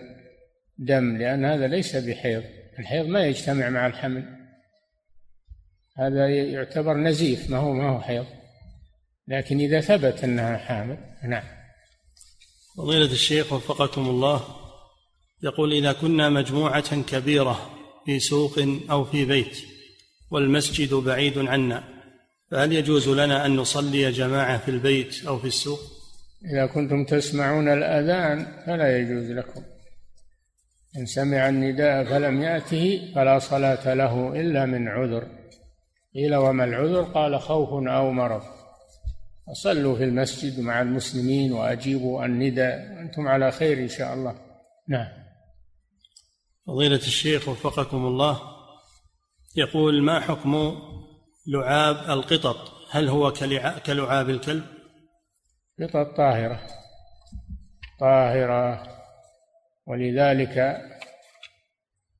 [0.79, 2.43] دم لأن هذا ليس بحيض
[2.79, 4.25] الحيض ما يجتمع مع الحمل.
[5.99, 8.27] هذا يعتبر نزيف ما هو ما هو حيض.
[9.29, 11.45] لكن إذا ثبت أنها حامل نعم.
[12.77, 14.64] فضيلة الشيخ وفقكم الله
[15.45, 17.71] يقول إذا كنا مجموعة كبيرة
[18.07, 18.59] في سوق
[18.91, 19.59] أو في بيت
[20.31, 21.85] والمسجد بعيد عنا
[22.51, 25.81] فهل يجوز لنا أن نصلي جماعة في البيت أو في السوق؟
[26.53, 29.63] إذا كنتم تسمعون الأذان فلا يجوز لكم.
[30.97, 35.27] إن سمع النداء فلم يأته فلا صلاة له إلا من عذر.
[36.15, 38.43] قيل وما العذر؟ قال خوف أو مرض.
[39.47, 44.35] فصلوا في المسجد مع المسلمين وأجيبوا النداء أنتم على خير إن شاء الله.
[44.89, 45.24] نعم.
[46.67, 48.41] فضيلة الشيخ وفقكم الله
[49.57, 50.79] يقول ما حكم
[51.47, 52.57] لعاب القطط؟
[52.91, 53.33] هل هو
[53.87, 54.65] كلعاب الكلب؟
[55.81, 56.61] قطط طاهرة
[58.01, 58.83] طاهرة
[59.87, 60.77] ولذلك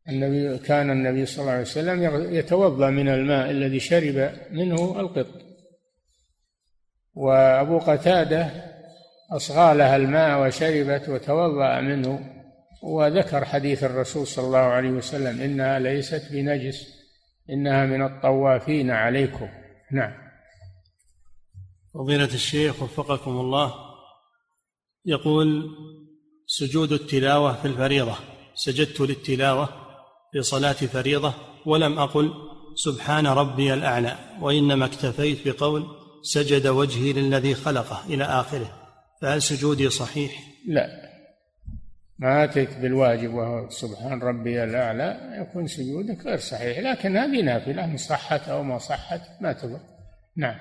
[0.09, 5.27] النبي كان النبي صلى الله عليه وسلم يتوضأ من الماء الذي شرب منه القط.
[7.15, 8.51] وأبو قتادة
[9.33, 12.34] أصغى لها الماء وشربت وتوضأ منه
[12.85, 16.87] وذكر حديث الرسول صلى الله عليه وسلم إنها ليست بنجس
[17.51, 19.49] إنها من الطوافين عليكم.
[19.93, 20.13] نعم.
[21.95, 23.75] فضيلة الشيخ وفقكم الله
[25.07, 25.71] يقول
[26.47, 28.17] سجود التلاوة في الفريضة.
[28.55, 29.69] سجدت للتلاوة
[30.33, 31.35] في صلاة فريضة
[31.67, 32.33] ولم أقل
[32.75, 34.19] سبحان ربي الأعلى.
[34.41, 35.87] وإنما اكتفيت بقول
[36.23, 38.73] سجد وجهي للذي خلقه إلى آخره.
[39.23, 41.04] فهل سجودي صحيح؟ لا.
[42.19, 46.79] ما أتيت بالواجب وهو سبحان ربي الأعلى يكون سجودك غير صحيح.
[46.79, 49.81] لكن هذه نافلة إن صحت أو ما صحت ما تضر.
[50.37, 50.57] نعم.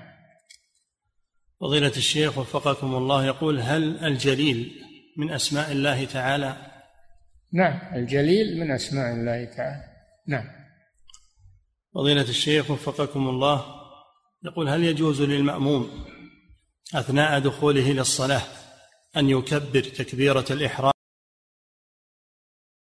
[1.61, 4.71] فضيلة الشيخ وفقكم الله يقول هل الجليل
[5.17, 6.57] من أسماء الله تعالى؟
[7.53, 9.83] نعم الجليل من أسماء الله تعالى.
[10.27, 10.45] نعم.
[11.95, 13.65] فضيلة الشيخ وفقكم الله
[14.45, 16.05] يقول هل يجوز للمأموم
[16.95, 18.41] أثناء دخوله للصلاة
[19.17, 20.92] أن يكبر تكبيرة الإحرام؟